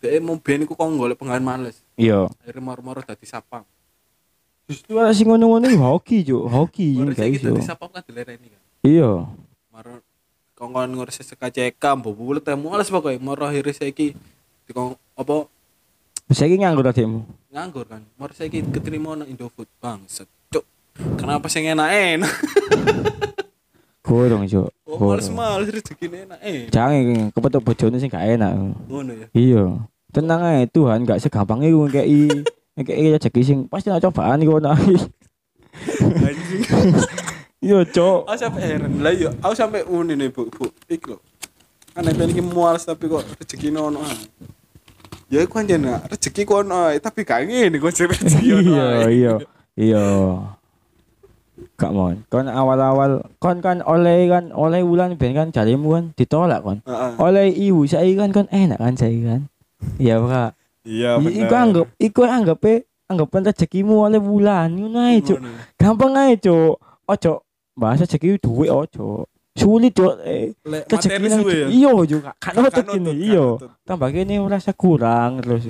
Dek 0.00 0.20
mau 0.24 0.36
ben 0.40 0.64
iku 0.64 0.72
kok 0.72 0.88
golek 0.96 1.20
penggawean 1.20 1.44
males. 1.44 1.76
Iya. 1.96 2.28
Akhirnya 2.40 2.60
moro-moro 2.64 3.00
dadi 3.04 3.24
sapang. 3.28 3.64
Justru 4.66 4.98
ada 4.98 5.14
sing 5.14 5.26
ngono-ngono 5.26 5.70
hoki 5.70 6.20
jo, 6.20 6.44
hoki 6.44 6.98
saiki 7.14 7.38
iso. 7.38 7.54
dadi 7.54 7.62
sapang 7.62 7.86
kan 7.88 8.02
dilereni 8.02 8.50
kan. 8.50 8.60
Iya. 8.82 9.30
Maro 9.70 10.02
kongkon 10.52 10.90
ngurus 10.90 11.22
SKCK 11.22 11.78
mbok 11.96 12.12
bulet 12.12 12.42
teh 12.42 12.52
males 12.52 12.88
pokoke 12.88 13.14
moro 13.16 13.46
akhirnya 13.46 13.70
saiki 13.72 14.18
dikon 14.64 14.98
apa 15.14 15.46
Saiki 16.26 16.58
nganggur 16.58 16.82
adekmu. 16.84 17.22
nganggur 17.48 17.86
kan. 17.86 18.02
Moro 18.14 18.34
saiki 18.34 18.66
keterima 18.66 19.14
nang 19.14 19.30
Indofood. 19.30 19.70
Bangsat. 19.78 20.26
Cuk. 20.50 20.66
Kenapa 21.14 21.46
sing 21.46 21.62
enak-enak? 21.64 22.26
Gorong 24.02 24.46
jo. 24.46 24.70
Oh, 24.82 24.98
Gorong. 24.98 25.18
males-males 25.18 25.70
rezekine 25.70 26.26
enak 26.26 26.38
eh. 26.40 26.66
Jangan 26.70 27.30
kepetuk 27.30 27.62
bojone 27.62 27.98
sing 27.98 28.06
gak 28.06 28.26
enak. 28.28 28.50
Ngono 28.86 29.12
ya. 29.14 29.26
Iya. 29.30 29.64
Tenang 30.10 30.40
aja 30.42 30.66
Tuhan 30.66 31.02
gak 31.02 31.18
segampang 31.20 31.62
itu 31.62 31.78
ngekei 31.84 32.22
ngekei 32.76 33.08
rezeki 33.16 33.40
sing 33.42 33.58
pasti 33.72 33.88
nak 33.88 34.04
cobaan 34.04 34.44
iku 34.44 34.60
ono 34.60 34.76
ae. 34.76 34.94
Anjing. 36.04 36.62
Iya, 37.64 37.82
Cok. 37.88 38.28
Aku 38.28 38.36
sampai 38.36 38.62
heran 38.62 39.00
lah 39.00 39.12
iya, 39.16 39.32
aku 39.40 39.54
sampai 39.56 39.82
uni 39.88 40.12
nih 40.14 40.28
bu, 40.28 40.46
bu, 40.52 40.68
iku. 40.92 41.16
Kan 41.96 42.04
pengen 42.04 42.36
iki 42.36 42.44
muals 42.44 42.84
tapi 42.84 43.08
kok 43.08 43.24
rezeki 43.40 43.72
ono 43.72 44.04
ae. 44.04 44.16
Ya 45.32 45.40
iku 45.42 45.58
anjen 45.58 45.88
rezeki 45.88 46.44
ku 46.44 46.60
ono 46.60 46.92
tapi 47.00 47.24
gak 47.24 47.48
ngene 47.48 47.80
konsep 47.80 48.12
rezeki 48.12 48.60
ono 48.60 48.72
Iya, 48.76 48.88
iya. 49.08 49.34
Iya. 49.76 50.04
Kak 51.76 51.92
mon, 51.92 52.24
kon 52.32 52.48
awal-awal 52.48 53.24
kon 53.36 53.60
kan 53.60 53.84
oleh 53.84 54.28
kan 54.32 54.48
oleh 54.52 54.80
bulan 54.80 55.16
ben 55.20 55.36
kan 55.36 55.52
jarimu 55.52 55.92
kan 55.92 56.04
ditolak 56.16 56.64
kon. 56.64 56.80
Heeh. 56.88 57.12
Oleh 57.20 57.52
ibu 57.52 57.84
saya 57.84 58.08
kan 58.16 58.32
kon 58.32 58.48
enak 58.48 58.80
kan 58.80 58.96
saya 58.96 59.16
kan. 59.24 59.40
Iya, 60.00 60.20
Kak. 60.24 60.55
Iya 60.86 61.18
Iku 61.18 61.54
anggap 61.54 61.86
iku 61.98 62.20
anggap 62.22 62.62
anggapan 63.10 63.42
rezekimu 63.50 64.06
oleh 64.06 64.22
bulan 64.22 64.70
ngono 64.70 64.98
ae 65.02 65.18
cuk. 65.22 65.38
Gampang 65.74 66.14
ae 66.14 66.38
cuk. 66.38 66.78
Ojo 67.06 67.32
bahasa 67.76 68.06
rezeki 68.06 68.38
duit 68.38 68.70
ojo 68.70 69.26
sulit 69.54 69.94
cuk. 69.94 70.14
Eh, 70.22 70.54
rezeki 70.64 71.26
nang 71.26 71.42
ya. 71.46 71.66
iya 71.70 71.92
juga 72.06 72.30
kan 72.38 72.54
Kan 72.54 72.62
nutut 72.66 72.86
kan 72.86 73.02
iya. 73.14 73.46
tambah 73.86 74.08
kene 74.14 74.42
merasa 74.42 74.70
kurang 74.74 75.42
terus 75.42 75.66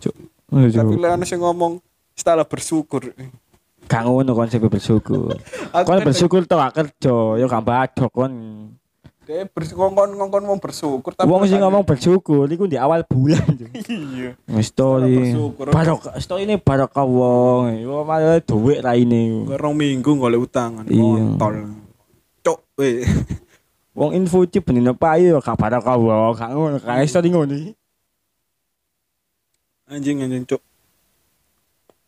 cuk. 0.00 0.14
Ngono, 0.50 0.66
Cuk. 0.68 0.80
Tapi 0.80 0.94
lek 1.00 1.10
ana 1.16 1.24
sing 1.24 1.40
ngomong 1.40 1.80
setelah 2.16 2.44
bersyukur. 2.44 3.12
gak 3.90 4.06
ngono 4.06 4.38
konsep 4.38 4.62
bersyukur. 4.62 5.34
Aku 5.74 5.86
kon 5.88 5.98
kan 5.98 6.06
bersyukur 6.06 6.42
tau 6.46 6.62
kerja. 6.70 7.16
Yo 7.36 7.46
gak 7.50 7.64
badok 7.66 8.12
kon 8.14 8.32
Dia 9.30 9.46
bersyukur 9.46 9.94
ngongkon 9.94 10.42
mau 10.42 10.58
bersyukur 10.58 11.14
tapi 11.14 11.30
Wong 11.30 11.46
sing 11.46 11.62
ngomong 11.62 11.86
bersyukur 11.86 12.50
iku 12.50 12.66
di 12.66 12.74
awal 12.74 13.06
bulan 13.06 13.46
iya. 13.86 14.34
story 14.58 15.38
barokah 15.70 16.18
story 16.18 16.50
ini 16.50 16.58
barokah 16.58 17.06
wong 17.06 17.78
yo 17.78 18.02
malah 18.02 18.42
duit 18.42 18.82
raine 18.82 19.46
Rong 19.54 19.78
minggu 19.78 20.18
golek 20.18 20.50
utangan 20.50 20.82
Iya. 20.90 21.38
kontol. 21.38 21.54
Cuk, 22.42 22.58
weh. 22.74 23.06
wong 24.02 24.18
info 24.18 24.42
chip 24.50 24.66
benine 24.66 24.98
payu 24.98 25.30
yo 25.30 25.38
gak 25.38 25.54
barokah 25.54 25.94
wong 25.94 26.34
gak 26.34 26.50
ngono 26.50 26.76
gak 26.82 27.06
story 27.06 27.30
ngono. 27.30 27.54
Anjing 29.86 30.26
anjing 30.26 30.42
cuk. 30.42 30.62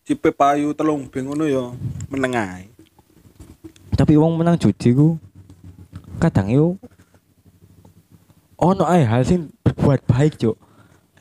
Cipe 0.03 0.35
payu 0.35 0.75
telung 0.75 1.07
beng 1.07 1.31
ngono 1.31 1.47
ya 1.47 1.71
meneng 2.11 2.35
ae. 2.35 2.67
tapi 3.95 4.19
wong 4.19 4.35
menang 4.35 4.59
judi 4.59 4.91
ku 4.91 5.15
kadang 6.19 6.51
yo 6.51 6.75
ono 8.63 8.87
ae 8.87 9.03
hal 9.03 9.23
sing 9.23 9.51
berbuat 9.61 10.07
baik 10.07 10.39
cuk 10.39 10.55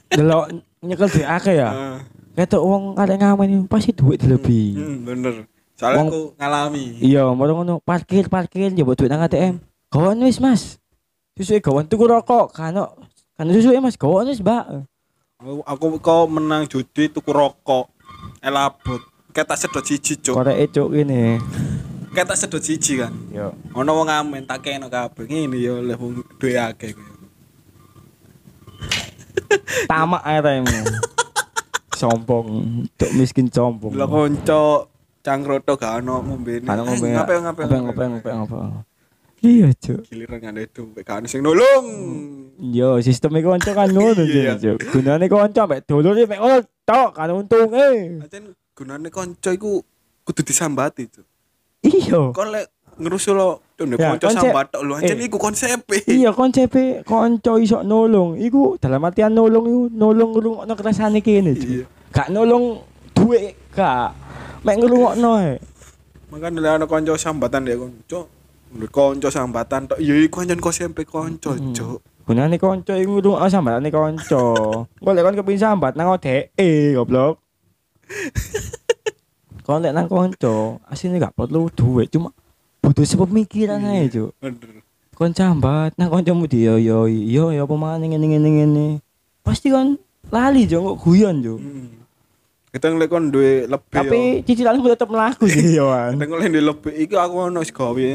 delok 0.07 0.53
nyekel 0.79 1.09
di 1.09 1.21
akeh 1.21 1.55
ya 1.57 1.69
Heeh. 1.69 1.97
ketok 2.37 2.61
wong 2.61 2.83
kadang 2.93 3.19
ngamen 3.19 3.47
yo, 3.49 3.59
pasti 3.65 3.91
duit 3.91 4.21
lebih 4.21 4.77
Hmm, 4.77 4.97
bener. 5.03 5.33
Soalnya 5.73 5.97
Wong- 5.97 6.09
aku 6.09 6.21
ngalami. 6.37 6.83
iya 7.01 7.25
mau 7.27 7.43
ngono 7.43 7.81
parkir 7.81 8.29
parkir 8.29 8.69
njebot 8.69 8.93
duit 8.93 9.09
nang 9.09 9.19
ATM 9.19 9.57
kawan 9.89 10.21
wis 10.21 10.37
mas 10.37 10.77
susu 11.33 11.57
kawan 11.57 11.83
tuku 11.83 12.05
rokok 12.05 12.53
kan 12.53 12.77
kan 13.33 13.45
susu 13.49 13.73
mas 13.75 13.97
kawan 13.97 14.29
wis 14.29 14.39
mbak 14.39 14.85
Aku, 15.41 15.65
aku 15.65 15.85
kok 15.97 16.29
menang 16.29 16.69
judi 16.69 17.09
tuku 17.09 17.33
rokok. 17.33 17.89
Elabot. 18.39 19.01
Kayak 19.33 19.49
tak 19.49 19.57
sedot 19.57 19.81
siji 19.81 20.13
cuk. 20.15 20.37
korek 20.37 20.69
cuk 20.69 20.93
ini 20.93 21.41
Kayak 22.13 22.29
tak 22.29 22.37
sedot 22.37 22.61
siji 22.61 23.01
kan. 23.01 23.09
yo 23.33 23.49
Ono 23.73 23.89
wong 23.91 24.05
ngamen 24.05 24.45
tak 24.45 24.61
kena 24.61 24.85
kabeh. 24.85 25.25
Ngene 25.25 25.57
ya 25.57 25.81
oleh 25.81 25.97
wong 25.97 26.21
duwe 26.37 26.61
akeh. 26.61 26.93
Tamak 29.89 30.21
ae 30.25 30.39
raimu 30.41 30.77
sombong 31.95 32.47
cuk 32.97 33.11
miskin 33.13 33.47
sombong 33.51 33.93
Lah 33.93 34.09
konco 34.09 34.89
cangkroto 35.21 35.77
gak 35.77 36.01
ono 36.01 36.21
ngombene. 36.25 36.65
Kan 36.65 36.81
ngombe 36.81 37.07
ngape 37.13 37.33
ngape 37.45 37.61
ngape 37.69 38.03
ngape 38.09 38.29
ngape. 38.33 38.57
Iya, 39.41 39.73
Cuk. 39.73 40.05
Giliran 40.05 40.37
ngene 40.37 40.69
duwe 40.69 41.01
gak 41.01 41.21
ono 41.21 41.27
sing 41.29 41.41
nolong. 41.45 41.85
Yo, 42.61 43.01
sistem 43.01 43.33
iku 43.37 43.53
kanca 43.57 43.73
kan 43.73 43.89
ngono, 43.89 44.21
Iya. 44.21 44.57
Cuk. 44.57 44.81
Gunane 44.93 45.25
kanca 45.29 45.69
mek 45.69 45.85
dulur 45.85 46.17
mek 46.25 46.41
ngono 46.41 46.57
tok 46.85 47.09
kan 47.17 47.29
untunge. 47.33 47.89
Ancen 48.21 48.53
gunane 48.73 49.09
konco 49.13 49.49
iku 49.53 49.81
kudu 50.25 50.41
disambati 50.41 51.05
tuh. 51.09 51.25
Iya. 51.85 52.33
Kon 52.33 52.49
lek 52.49 52.69
ngerusul 52.97 53.37
Ya, 53.85 54.13
konco 54.13 54.27
konsep- 54.29 54.51
sambat 54.51 54.65
tok 54.69 54.81
lho 54.85 54.93
ancen 54.97 55.17
eh. 55.17 55.25
iku 55.25 55.37
konsepe. 55.37 55.97
Iya 56.05 56.29
konsepe 56.31 56.83
kanca 57.05 57.51
iso 57.57 57.81
nolong. 57.81 58.37
Iku 58.37 58.77
dalam 58.77 59.01
artian 59.01 59.33
nolong 59.33 59.65
iku 59.65 59.81
nolong 59.89 60.29
ngrungokno 60.35 60.73
keresane 60.75 61.19
kene. 61.19 61.53
Iya. 61.55 61.85
Gak 62.11 62.27
nolong 62.29 62.79
duwe 63.15 63.55
gak. 63.71 64.11
Mek 64.61 64.75
ngrungokno 64.77 65.29
ae. 65.41 65.55
Makane 66.31 66.59
lek 66.61 66.71
ana 66.77 66.85
konco 66.85 67.17
sambatan 67.17 67.65
ya 67.65 67.75
konco. 67.75 68.19
Lho 68.71 68.87
konco 68.87 69.27
sambatan 69.27 69.89
tok 69.89 69.99
ya 69.99 70.15
iku 70.15 70.41
ancen 70.41 70.61
konsepe 70.61 71.03
konco, 71.03 71.51
Hmm. 71.57 71.73
Cuk. 71.73 71.99
Gunane 72.23 72.55
kanca 72.55 72.93
iku 72.95 73.19
ngrungokno 73.19 73.47
sambatane 73.49 73.89
kanca. 73.89 74.43
Engko 75.01 75.11
lek 75.11 75.23
kon 75.25 75.35
kepin 75.41 75.59
sambat 75.59 75.93
nang 75.97 76.13
ODE 76.13 76.93
goblok. 76.95 77.41
Kon 79.61 79.77
lek 79.85 79.93
nang 79.93 80.09
kanca, 80.09 80.81
asine 80.89 81.21
gak 81.21 81.37
perlu 81.37 81.69
duit, 81.69 82.09
cuma 82.09 82.33
butuh 82.91 83.07
sepemikiran 83.07 83.79
ae, 83.87 84.11
Cuk. 84.11 84.35
Bener. 84.43 84.83
Kon 85.15 85.31
sambat 85.31 85.95
nang 85.95 86.11
kancamu 86.11 86.43
di 86.43 86.67
yo 86.67 86.75
yo 86.75 87.07
yo 87.07 87.55
yo 87.55 87.63
apa 87.63 87.75
maneh 87.79 88.11
ngene 88.11 88.35
ngene 88.35 88.49
ngene. 88.51 88.87
Pasti 89.47 89.71
kon 89.71 89.95
lali 90.27 90.67
jo 90.67 90.91
kok 90.91 91.07
guyon 91.07 91.39
jo. 91.39 91.55
Hmm. 91.55 92.03
Kadang 92.75 92.99
lek 92.99 93.07
kon 93.07 93.31
duwe 93.31 93.63
lebih 93.63 93.95
Tapi 93.95 94.43
cicilanku 94.43 94.91
tetep 94.91 95.07
mlaku 95.07 95.47
sih 95.47 95.79
yo. 95.79 95.87
Wan. 95.93 96.19
kadang 96.19 96.35
lek 96.35 96.51
duwe 96.51 96.63
lebih 96.67 96.93
iki 97.07 97.15
aku 97.15 97.35
ono 97.47 97.63
gawe. 97.63 98.07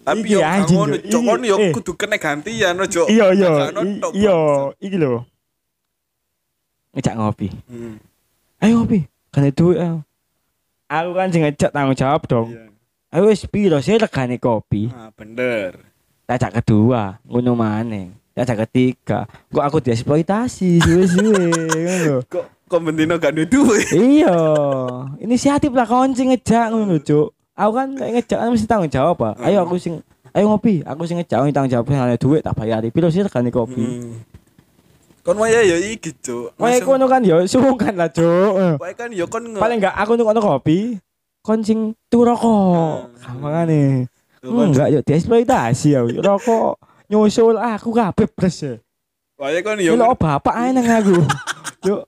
Tapi 0.00 0.26
yo 0.26 0.38
gak 0.42 0.54
anjing, 0.58 0.78
ngono, 0.80 0.94
Cuk. 0.96 1.06
Cuk. 1.06 1.20
Iki, 1.22 1.28
Kon 1.30 1.42
yo 1.46 1.56
eh. 1.62 1.72
kudu 1.76 1.92
kena 1.94 2.16
gantian 2.18 2.74
ojo. 2.82 3.02
Iya 3.06 3.26
iya 3.30 3.48
ono 3.70 3.80
iya 4.10 4.38
iki 4.82 4.96
lho. 4.98 5.22
Ngejak 6.98 7.14
ngopi. 7.14 7.46
Hmm. 7.70 7.94
Ayo 8.58 8.82
ngopi. 8.82 9.06
Kan 9.30 9.46
itu 9.46 9.78
Aku 10.90 11.14
kan 11.14 11.30
sing 11.30 11.46
ngejak 11.46 11.70
tanggung 11.70 11.94
jawab 11.94 12.26
dong. 12.26 12.69
Iya. 13.10 13.18
Ayo 13.18 13.34
wis 13.34 13.42
piro 13.50 13.82
sih 13.82 13.98
regane 13.98 14.38
kopi? 14.38 14.86
Ah, 14.94 15.10
bener. 15.10 15.82
Tajak 16.30 16.62
kedua, 16.62 17.18
ngono 17.26 17.58
maneh. 17.58 18.14
Tajak 18.38 18.70
ketiga, 18.70 19.26
kok 19.50 19.64
aku 19.66 19.82
dieksploitasi 19.82 20.78
suwe-suwe 20.78 21.50
ngono. 21.50 22.14
Kok 22.32 22.70
kok 22.70 22.80
bendino 22.86 23.18
gak 23.18 23.34
duwe 23.34 23.50
duit. 23.50 23.90
Iya, 24.22 24.38
inisiatif 25.18 25.74
lah 25.74 25.90
kawan 25.90 26.14
sing 26.14 26.30
ngejak 26.30 26.70
ngono, 26.70 27.02
Cuk. 27.02 27.34
Aku 27.58 27.70
kan 27.74 27.90
ngejak 27.98 28.38
kan 28.38 28.48
mesti 28.54 28.70
tanggung 28.70 28.94
jawab, 28.94 29.18
Pak. 29.18 29.42
Ayo 29.42 29.66
aku 29.66 29.74
sing 29.82 29.98
ayo 30.30 30.46
ngopi, 30.46 30.86
aku 30.86 31.02
sing 31.02 31.18
ngejak 31.18 31.50
tanggung 31.50 31.66
jawab 31.74 31.90
ada 31.90 32.14
duit 32.14 32.46
tak 32.46 32.54
bayari. 32.54 32.94
Piro 32.94 33.10
sih 33.10 33.26
regane 33.26 33.50
kopi? 33.50 33.82
Hmm. 33.82 34.22
Kon 35.26 35.34
waya 35.42 35.66
ya 35.66 35.82
iki, 35.82 36.14
Cuk. 36.14 36.54
Wae 36.62 36.78
kono 36.78 37.10
kan 37.10 37.26
ya 37.26 37.42
sungkan 37.50 37.98
lah, 37.98 38.06
Cuk. 38.06 38.78
Wae 38.78 38.94
kan 38.94 39.10
ya 39.10 39.26
kon 39.26 39.50
Paling 39.58 39.82
enggak 39.82 39.98
aku 39.98 40.14
nukokno 40.14 40.38
kopi, 40.38 40.94
kon 41.40 41.60
sing 41.64 41.96
tuku 42.08 42.24
rokok. 42.24 43.16
Gampangane. 43.20 44.06
Ya 44.40 44.46
kon- 44.48 44.68
Enggak 44.72 44.88
yo 44.92 45.00
dieksploitasi 45.00 45.88
ya. 45.92 46.00
Rokok 46.28 46.76
nyusul 47.10 47.56
aku 47.56 47.90
kabeh 47.92 48.28
bres 48.30 48.56
ya. 48.62 48.74
Wae 49.40 49.64
kan 49.64 49.80
ya 49.80 49.96
Yo 49.96 50.12
bapak 50.14 50.52
ae 50.52 50.70
nang 50.70 50.84
aku. 50.84 51.16
Yuk. 51.88 52.04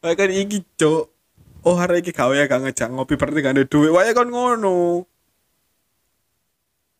wae 0.00 0.14
kan 0.16 0.32
iki, 0.32 0.64
Cuk. 0.80 1.12
Oh, 1.60 1.76
hari 1.76 2.00
iki 2.00 2.08
gawe 2.08 2.32
gak 2.48 2.56
ngejak 2.64 2.88
ngopi 2.88 3.20
berarti 3.20 3.44
gak 3.44 3.52
ada 3.52 3.64
duit. 3.68 3.92
Wae 3.92 4.16
kan 4.16 4.24
ngono. 4.32 5.04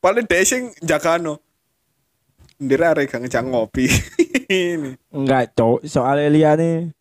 Paling 0.01 0.29
deh 0.29 0.45
sing 0.45 0.73
jagano. 0.85 1.41
Ndira 2.61 2.93
arek 2.93 3.09
gak 3.09 3.25
ngejak 3.25 3.45
ngopi. 3.49 3.89
Ini. 4.53 5.01
Enggak, 5.17 5.57
Cuk. 5.57 5.81
Soale 5.89 6.29
liyane 6.29 6.93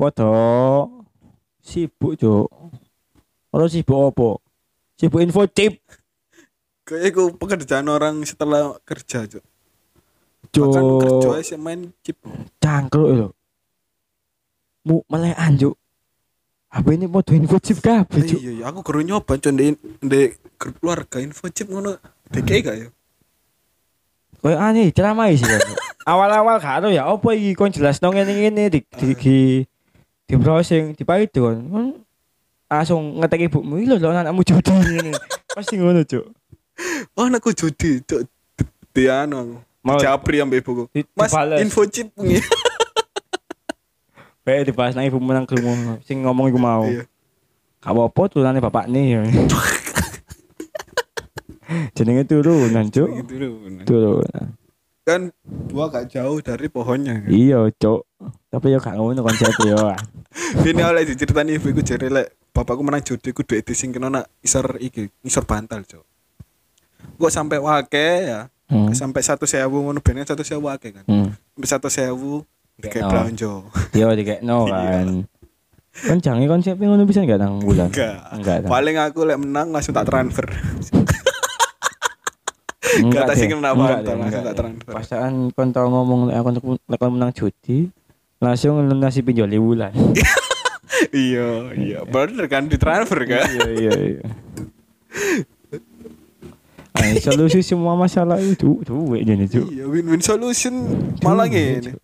padha 0.00 0.88
sibuk, 1.60 2.16
Cuk. 2.16 2.48
Ora 3.54 3.70
sibuk 3.70 4.10
apa? 4.10 4.42
Sibuk 4.98 5.22
info 5.22 5.46
chip, 5.46 5.78
Kayak 6.84 7.14
iku 7.14 7.22
pekerjaan 7.38 7.86
orang 7.86 8.20
setelah 8.26 8.76
kerja, 8.82 9.24
Cuk. 9.30 9.44
Bahkan 10.52 10.84
kerja 11.00 11.18
Cuk. 11.22 11.34
sih 11.40 11.56
main 11.56 11.94
chip. 12.04 12.18
Cangkruk 12.60 13.08
lho. 13.14 13.28
Mu 14.84 15.00
melekan, 15.06 15.54
Cuk. 15.54 15.74
HP 16.74 16.86
ini 16.98 17.06
mau 17.06 17.22
info 17.24 17.56
chip 17.62 17.78
kabeh, 17.78 18.20
Cuk. 18.26 18.36
Iya, 18.42 18.52
iya, 18.58 18.64
aku 18.68 18.84
guru 18.84 19.00
nyoba 19.00 19.38
Cuk 19.40 19.54
ndek 19.54 20.36
grup 20.60 20.76
keluarga 20.82 21.22
info 21.22 21.46
chip 21.48 21.70
ngono. 21.70 21.96
DKI 22.34 22.60
gak 22.66 22.76
ya? 22.76 22.88
Kayak 24.42 24.60
aneh, 24.60 24.90
ceramah 24.92 25.30
sih 25.30 25.46
kan. 25.46 25.62
Awal-awal 26.10 26.60
gak 26.60 26.90
ya 26.92 27.08
apa 27.08 27.28
iki 27.32 27.56
kon 27.56 27.72
jelasno 27.72 28.12
ngene-ngene 28.12 28.68
di 28.68 28.80
di 28.84 29.08
di, 29.16 29.36
di 30.28 30.34
browsing, 30.36 30.92
di 30.92 31.02
itu 31.06 31.40
kan. 31.40 31.56
Langsung 32.74 33.22
ngetek 33.22 33.46
ibumu 33.46 33.78
lho 33.78 34.02
lho 34.02 34.10
anakmu 34.10 34.42
judi 34.42 34.74
ngene. 34.74 35.14
Pasti 35.54 35.78
ngono, 35.78 36.02
Cuk. 36.02 36.26
Oh, 37.14 37.30
anakku 37.30 37.54
judi, 37.54 38.02
Cuk. 38.02 38.26
Di 38.90 39.06
anu 39.06 39.38
aku. 39.38 39.54
Mau 39.86 39.98
Japri 40.02 40.42
ambek 40.42 40.66
ibuku. 40.66 40.90
di- 40.90 41.06
Mas, 41.14 41.30
info 41.62 41.86
chip 41.86 42.10
ngi. 42.18 42.42
Baik 44.42 44.74
dibahas 44.74 44.98
nang 44.98 45.06
ibumu 45.06 45.30
nang 45.30 45.46
krungu 45.46 46.02
sing 46.02 46.26
ngomong 46.26 46.50
iku 46.50 46.58
mau. 46.58 46.82
Iya. 46.82 47.06
Gak 47.78 47.94
apa-apa 47.94 48.58
bapak 48.58 48.90
nih. 48.90 49.22
Jenenge 51.94 52.26
turunan, 52.26 52.90
Cuk. 52.90 53.08
Turunan. 53.86 54.46
Kan 55.04 55.30
buah 55.70 55.92
gak 55.92 56.10
jauh 56.10 56.40
dari 56.42 56.66
pohonnya 56.66 57.22
kan. 57.22 57.30
Iya, 57.30 57.70
Cuk. 57.76 58.02
Tapi 58.50 58.66
yo 58.74 58.82
gak 58.82 58.98
ngono 58.98 59.20
konsepnya 59.22 59.78
yo. 59.78 59.94
Ini 60.68 60.82
oleh 60.82 61.06
diceritani 61.06 61.54
ibu 61.60 61.70
iku 61.70 61.84
jare 61.84 62.10
lek 62.10 62.28
bapakku 62.54 62.86
menang 62.86 63.02
judi 63.02 63.34
ku 63.34 63.42
duit 63.42 63.66
disingkirno 63.66 64.06
nak 64.06 64.30
isor 64.38 64.78
iki, 64.78 65.10
isor 65.26 65.42
bantal, 65.42 65.82
Cuk. 65.82 66.06
Kok 67.18 67.32
sampai 67.32 67.58
wake 67.58 68.06
ya. 68.24 68.46
Hmm. 68.64 68.94
Sampai 68.94 69.20
satu 69.20 69.44
sewu 69.44 69.84
ngono 69.84 69.98
ben 70.00 70.22
satu 70.22 70.40
sewu 70.40 70.70
wake 70.70 70.94
kan. 70.94 71.04
Hmm. 71.04 71.34
Sampai 71.58 71.68
satu 71.68 71.88
sewu 71.90 72.32
kayak 72.78 72.94
Gekno. 73.04 73.10
belanja. 73.10 73.52
Yo 73.92 74.06
dikekno 74.14 74.58
Iya. 74.70 74.78
kan. 74.78 75.08
Kan 75.94 76.18
jange 76.18 76.46
konsepnya 76.46 76.86
ngono 76.88 77.04
bisa 77.04 77.22
enggak 77.22 77.42
nang 77.42 77.58
bulan? 77.60 77.90
Enggak. 77.90 78.16
Enggak. 78.32 78.56
Paling 78.66 78.96
aku 78.98 79.20
lek 79.26 79.38
menang 79.38 79.68
langsung 79.74 79.92
tak 79.92 80.06
transfer. 80.06 80.46
Enggak 82.94 83.26
tak 83.26 83.34
sing 83.34 83.50
kenapa, 83.50 83.74
Enggak 83.74 84.00
tak 84.06 84.14
enggak 84.16 84.54
transfer. 84.54 84.92
Pasaan 84.94 85.32
kon 85.50 85.74
tau 85.74 85.90
ngomong 85.90 86.30
lek 86.30 86.38
aku 86.38 87.10
menang 87.10 87.34
judi 87.34 87.90
langsung 88.38 88.78
lunasi 88.86 89.20
pinjol 89.20 89.50
bulan. 89.58 89.90
iya, 91.12 91.48
iya. 91.74 91.98
Bener 92.06 92.46
kan 92.46 92.66
ditransfer 92.70 93.24
kan? 93.26 93.46
Iya 93.48 93.70
iya 93.74 93.92
iya. 93.94 94.22
Ay, 96.94 97.18
solusi 97.18 97.60
semua 97.66 97.98
masalah 97.98 98.38
itu 98.38 98.78
duit 98.86 99.26
jadi 99.26 99.44
cuk. 99.50 99.66
Iya, 99.66 99.84
win-win 99.90 100.22
solution 100.22 100.74
malah. 101.26 101.50
Cuk. 101.50 101.98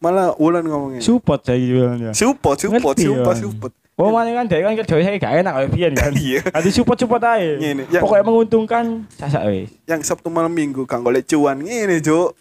Malah 0.00 0.32
ulan 0.40 0.64
ngomongnya. 0.64 1.02
Support 1.04 1.44
saya 1.44 1.60
jualannya. 1.60 2.16
Support, 2.16 2.56
support, 2.56 2.96
support, 2.96 3.36
ya. 3.36 3.42
support. 3.44 3.72
Oh 4.00 4.16
mana 4.16 4.32
kan 4.32 4.48
dia 4.48 4.64
kan 4.64 4.72
kerja 4.80 4.96
saya 4.96 5.20
gak 5.20 5.44
enak 5.44 5.52
kayak 5.52 5.70
pian 5.76 5.92
kan. 5.92 6.12
Iya. 6.16 6.40
Nanti 6.48 6.70
support 6.72 6.96
support 6.96 7.20
aja. 7.20 7.60
Ngene, 7.60 7.84
ya. 7.92 8.00
Pokoknya 8.00 8.24
menguntungkan 8.24 9.04
sasak 9.12 9.44
wes. 9.44 9.68
Yang 9.84 10.08
Sabtu 10.08 10.32
malam 10.32 10.56
Minggu 10.56 10.88
kang 10.88 11.04
golek 11.04 11.28
cuan 11.28 11.60
ngene, 11.60 12.00
Cuk. 12.00 12.32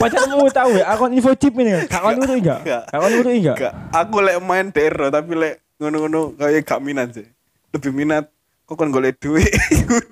Pacarmu 0.00 0.48
tahu 0.50 0.70
ya 0.78 0.84
akun 0.92 1.12
info 1.14 1.32
chip 1.36 1.54
ini 1.56 1.70
kan. 1.72 1.84
Kakak 1.88 2.12
nurut 2.18 2.36
enggak? 2.40 2.60
Kakak 2.90 3.08
nurut 3.10 3.32
enggak? 3.34 3.56
Gak, 3.56 3.72
aku 3.92 4.16
lek 4.20 4.36
main 4.42 4.66
dero 4.70 5.06
tapi 5.08 5.32
lek 5.36 5.54
ngono-ngono 5.80 6.36
kayak 6.36 6.62
gak 6.64 6.80
minat 6.82 7.08
sih. 7.14 7.26
Lebih 7.74 7.90
minat 7.90 8.28
kok 8.64 8.76
kan 8.80 8.88
golek 8.88 9.20
duit 9.20 9.50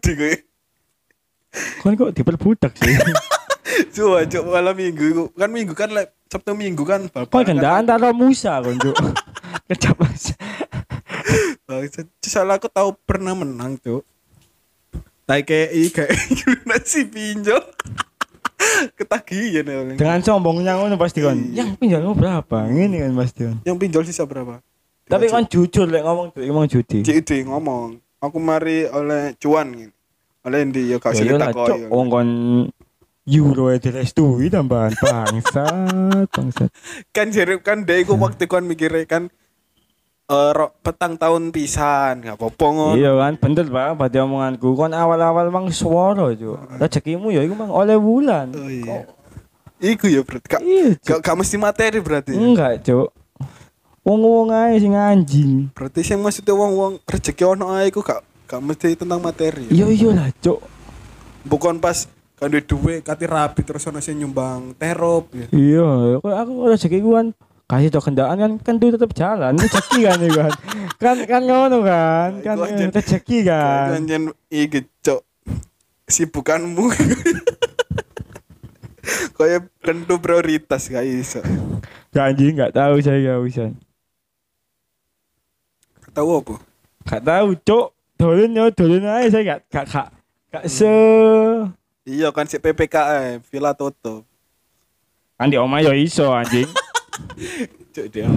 di 0.05 0.13
kowe. 0.13 0.35
Kan 1.83 1.93
kok 1.97 2.13
diperbudak 2.13 2.73
sih. 2.79 2.97
Coba 3.93 4.25
coba 4.29 4.61
malam 4.61 4.77
minggu 4.77 5.33
kan 5.33 5.49
minggu 5.49 5.73
kan 5.73 5.89
lek 5.93 6.13
Sabtu 6.29 6.57
minggu 6.57 6.85
kan 6.85 7.09
Kok 7.13 7.29
bapak 7.29 7.53
gendaan 7.53 7.85
antara 7.85 8.13
Musa 8.13 8.57
kon 8.65 8.77
cuk. 8.81 8.97
Kecap 9.69 9.97
Mas. 10.01 10.33
Salah 12.25 12.57
aku 12.57 12.73
tahu 12.73 12.97
pernah 13.05 13.37
menang 13.37 13.77
tuh. 13.77 14.01
Tai 15.29 15.45
kayak 15.45 15.71
i 15.77 15.83
kayak 15.93 16.13
nasi 16.69 17.05
pinjol. 17.05 17.61
Ketagihan 18.99 19.65
ya. 19.65 19.79
Dengan 19.97 20.19
sombongnya 20.23 20.79
ngono 20.79 20.95
pasti 21.01 21.23
kon. 21.23 21.53
Yang 21.53 21.79
pinjolmu 21.79 22.13
berapa? 22.15 22.69
Ngene 22.69 23.09
kan 23.09 23.13
pasti 23.19 23.41
kon. 23.47 23.57
Yang 23.63 23.77
pinjol 23.79 24.03
sisa 24.07 24.25
berapa? 24.25 24.63
Tapi 25.07 25.27
kan 25.29 25.45
jujur 25.51 25.87
lek 25.91 26.03
ngomong 26.07 26.33
ngomong 26.33 26.67
judi. 26.71 27.05
Cik 27.05 27.47
ngomong. 27.47 28.01
Aku 28.23 28.39
mari 28.39 28.87
oleh 28.87 29.35
cuan 29.37 29.75
gitu. 29.75 29.95
Oleh 30.43 30.67
ndi 30.67 30.91
ya 30.91 30.99
gak 30.99 31.15
Ya 31.19 31.39
ditakoni. 31.39 31.87
Cuk. 31.87 31.91
Wong 31.91 32.07
kon 32.11 32.29
Euro 33.23 33.71
ya 33.71 33.79
direstui 33.79 34.51
tambahan 34.51 34.99
bangsat, 34.99 36.27
bangsat. 36.35 36.71
Kan 37.15 37.31
jere 37.31 37.63
kan 37.63 37.87
dek 37.87 38.03
iku 38.03 38.19
waktu 38.19 38.51
kan 38.51 38.67
mikirnya 38.67 39.07
kan 39.07 39.31
ro- 40.29 40.73
petang 40.81 41.15
tahun 41.15 41.51
pisan 41.51 42.23
gak 42.23 42.37
apa-apa 42.37 42.67
ngono. 42.69 42.95
Iya 42.95 43.13
kan, 43.15 43.33
bener 43.37 43.67
Pak, 43.67 43.89
pada 43.97 44.19
omonganku. 44.23 44.73
Kon 44.73 44.91
awal-awal 44.91 45.49
mang 45.49 45.69
suara 45.69 46.31
Cuk. 46.33 46.79
Rezekimu 46.79 47.29
ya 47.29 47.43
iku 47.43 47.55
mang 47.55 47.69
oleh 47.69 47.97
bulan. 47.97 48.49
Oh 48.53 48.67
iya. 48.67 49.05
Iku 49.79 50.07
ya 50.07 50.23
berarti 50.23 50.47
gak, 50.47 50.63
Iya, 50.63 50.89
gak, 50.99 51.19
gak 51.21 51.37
mesti 51.37 51.57
materi 51.57 51.99
berarti. 51.99 52.33
Enggak, 52.33 52.81
Cuk. 52.83 53.11
Wong-wong 54.03 54.51
ae 54.51 54.79
sing 54.79 54.95
anjing. 54.95 55.71
Berarti 55.71 56.03
sing 56.03 56.19
maksudnya 56.19 56.53
wong-wong 56.53 56.99
rezeki 57.03 57.45
ono 57.49 57.71
ae 57.73 57.87
iku 57.87 58.01
gak 58.01 58.19
gak 58.47 58.59
mesti 58.59 58.95
tentang 58.95 59.19
materi. 59.19 59.67
Iya 59.69 59.87
iya 59.87 60.11
lah, 60.13 60.29
Cuk. 60.39 60.59
bukan 61.43 61.77
pas 61.77 62.07
kan 62.39 62.47
duit 62.47 62.63
duit 62.65 63.03
kati 63.03 63.27
rapi 63.27 63.63
terus 63.63 63.83
ono 63.85 63.99
sing 63.99 64.15
nyumbang 64.17 64.75
terop 64.75 65.31
ya. 65.31 65.47
Iya, 65.51 66.19
kok 66.19 66.31
aku 66.31 66.53
rezeki 66.69 66.99
ku 66.99 67.15
kan 67.15 67.35
kasih 67.73 67.89
tau 67.89 68.05
kendaan 68.05 68.37
kan 68.37 68.53
kan 68.61 68.75
duit 68.77 68.93
tetap 68.93 69.11
jalan 69.13 69.57
rezeki 69.57 70.05
kan 70.05 70.19
itu 70.21 70.37
kan 70.37 70.53
kan 70.99 71.17
kan 71.25 71.43
ngono 71.43 71.81
kan 71.81 72.31
kan 72.45 72.57
rezeki 72.93 73.39
kan 73.43 73.97
Jangan 73.99 74.23
iki 74.47 74.85
cok 75.01 75.25
sibukanmu. 76.05 76.93
Kayak 79.33 79.73
kentu 79.81 80.15
prioritas 80.17 80.87
gak 80.87 81.03
iso. 81.03 81.41
gak 82.13 82.25
anjing 82.29 82.55
gak 82.55 82.71
tahu 82.71 83.01
saya 83.01 83.19
gak 83.19 83.41
bisa 83.43 83.65
Tahu 86.13 86.29
apa? 86.37 86.55
gak 87.03 87.23
tahu 87.25 87.49
cok 87.59 87.87
dolen 88.15 88.53
yo 88.53 88.69
dolen 88.69 89.03
aja 89.03 89.33
saya 89.33 89.43
gak 89.49 89.61
gak 89.67 89.85
gak 89.89 90.09
gak 90.53 90.65
se 90.69 90.93
Iya 92.05 92.29
kan 92.31 92.45
si 92.45 92.59
PPKM 92.59 93.41
Villa 93.43 93.73
tutup. 93.73 94.29
kan 95.35 95.49
di 95.49 95.57
omah 95.57 95.81
yo 95.81 95.91
iso 95.91 96.29
anjing 96.29 96.69
Cok 97.93 98.07
dia. 98.09 98.29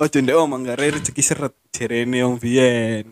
Oh 0.00 0.08
jende 0.08 0.32
omong 0.32 0.64
gak 0.64 0.80
rezeki 0.80 1.20
seret 1.20 1.52
jerene 1.76 2.24
wong 2.24 2.40
biyen. 2.40 3.04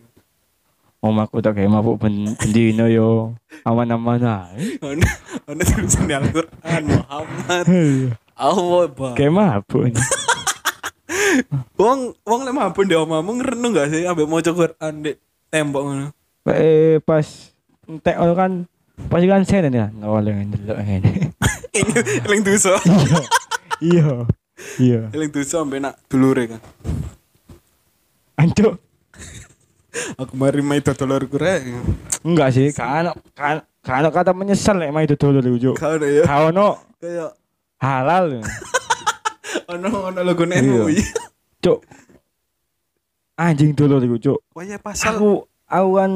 omahku 0.99 1.39
tak 1.39 1.55
kayak 1.55 1.71
mabuk 1.71 1.95
ben 2.03 2.35
bendino 2.35 2.91
yo 2.91 3.31
aman-aman 3.63 4.19
ae 4.19 4.83
Ono 4.83 5.07
ono 5.47 5.63
tulisan 5.63 6.11
Al-Qur'an 6.11 6.83
Muhammad. 6.91 7.67
Allah 8.35 8.85
ba. 8.91 9.09
kayak 9.15 9.31
mabuk. 9.31 9.95
Wong 11.79 12.01
wong 12.27 12.41
lek 12.43 12.57
mabuk 12.57 12.83
di 12.83 12.99
omahmu 12.99 13.31
ngerenung 13.39 13.73
gak 13.79 13.95
sih 13.95 14.11
ambek 14.11 14.27
maca 14.27 14.51
Qur'an 14.51 14.95
di 14.99 15.13
tembok 15.49 15.83
ngono. 15.87 16.07
eh 16.49 16.99
pas 17.05 17.53
entek 17.85 18.17
kan 18.17 18.65
pasti 19.13 19.27
kan 19.29 19.45
saya 19.45 19.69
nih 19.69 19.93
nggak 19.93 20.09
boleh 20.09 20.33
ndelok 20.49 20.79
ngene 20.81 21.11
Ini 21.79 22.01
eling 22.27 22.43
dosa. 22.43 22.75
iya 23.85 24.25
iya. 24.79 25.09
Eling 25.15 25.31
dosa 25.31 25.63
ambek 25.63 25.81
nak 25.83 25.95
dulure 26.11 26.45
kan. 26.57 26.61
Ancuk 28.39 28.79
Aku 30.21 30.33
mari 30.39 30.63
main 30.63 30.79
dodol 30.79 31.19
rek. 31.19 31.63
enggak 32.23 32.49
sih. 32.55 32.71
Kan 32.71 33.11
kan 33.35 33.67
kan 33.83 34.05
kata 34.13 34.31
menyesal 34.31 34.79
lek 34.79 34.95
main 34.95 35.09
dulu 35.11 35.43
lucu 35.43 35.73
Kau 35.75 35.99
ya 35.99 36.23
kau 36.23 36.55
no 36.55 36.79
kayak 37.03 37.35
halal. 37.83 38.39
Ono 39.73 40.13
ono 40.13 40.21
logo 40.25 40.45
Iya. 40.45 40.61
NMUI. 40.61 41.01
cuk. 41.65 41.81
Anjing 43.37 43.73
dulu 43.75 43.99
lucu 44.01 44.35
Waya 44.55 44.77
pasal. 44.79 45.17
Aku 45.17 45.49
aku 45.67 45.89
kan 45.99 46.13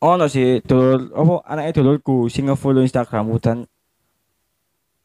ono 0.00 0.24
sih 0.28 0.60
dulur 0.64 1.12
apa 1.14 1.34
anaknya 1.46 1.72
dulurku 1.80 2.26
sing 2.32 2.48
nge-follow 2.48 2.80
Instagram 2.84 3.32
dan 3.38 3.68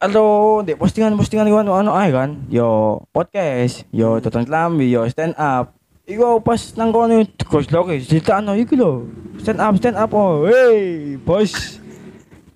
Halo, 0.05 0.61
di 0.61 0.77
postingan-postingan 0.77 1.49
iku 1.49 1.65
ono 1.65 1.97
ae 1.97 2.13
kan. 2.13 2.45
Yo 2.45 3.01
podcast, 3.09 3.89
yo 3.89 4.21
tonton 4.21 4.45
kelambi, 4.45 4.93
yo 4.93 5.01
stand 5.09 5.33
up. 5.33 5.73
Iku 6.05 6.45
pas 6.45 6.61
nang 6.77 6.93
kono 6.93 7.25
goslok 7.49 7.89
e 7.89 8.05
critakno 8.05 8.53
iki 8.53 8.77
lho. 8.77 9.09
Stand 9.41 9.57
up, 9.57 9.73
stand 9.81 9.97
up. 9.97 10.13
Oh, 10.13 10.45
hey, 10.45 11.17
bos. 11.17 11.81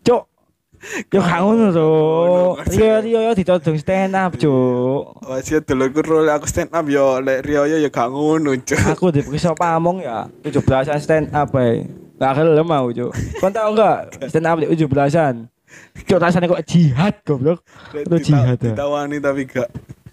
Cuk. 0.05 0.29
Yo 1.09 1.25
gak 1.25 1.41
ngono 1.41 1.73
to. 1.73 1.89
Iya, 2.69 3.01
iya, 3.01 3.19
yo 3.25 3.31
ditodong 3.33 3.81
stand 3.81 4.13
up, 4.13 4.37
cuk. 4.37 5.17
Wah, 5.25 5.41
sih 5.41 5.57
dulurku 5.65 6.05
role 6.05 6.29
aku 6.29 6.45
stand 6.45 6.69
up 6.69 6.85
yo 6.85 7.17
lek 7.17 7.49
Rio 7.49 7.65
yo 7.65 7.81
yo 7.81 7.89
gak 7.89 8.13
ngono, 8.13 8.53
Cuk. 8.61 8.77
Aku 8.93 9.09
diperiksa 9.09 9.57
pamong 9.57 10.05
ya, 10.05 10.29
17-an 10.45 11.01
stand 11.01 11.33
up 11.33 11.49
ae. 11.57 11.81
Gak 12.21 12.45
gelem 12.45 12.61
mau, 12.61 12.93
cuk. 12.93 13.09
Kon 13.41 13.49
tau 13.49 13.73
enggak 13.73 14.13
stand 14.29 14.45
up 14.45 14.61
di 14.61 14.69
17-an? 14.69 15.49
Cuk, 16.07 16.19
rasanya 16.19 16.49
kok 16.49 16.65
jihad 16.65 17.15
goblok. 17.25 17.61
Itu 17.93 18.17
jihad 18.19 18.57
ya. 18.59 18.73
Ditawani 18.73 19.17
tapi 19.21 19.45
gak 19.45 19.69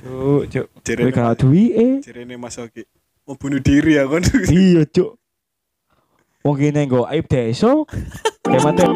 Cuk, 0.07 0.42
cuk. 0.53 0.66
Jerene 0.87 1.11
gak 1.11 1.42
duwi 1.42 1.64
eh. 1.75 1.95
jerene 2.05 2.37
Mas 2.38 2.61
Oki. 2.61 2.85
Mau 3.27 3.35
bunuh 3.35 3.59
diri 3.59 3.99
ya 3.99 4.07
kon. 4.07 4.23
Iya, 4.47 4.87
cuk. 4.87 5.19
Wong 6.47 6.57
kene 6.62 6.87
nggo 6.87 7.11
aib 7.11 7.27
desa. 7.27 7.75
Kayak 8.47 8.62
mate. 8.62 8.87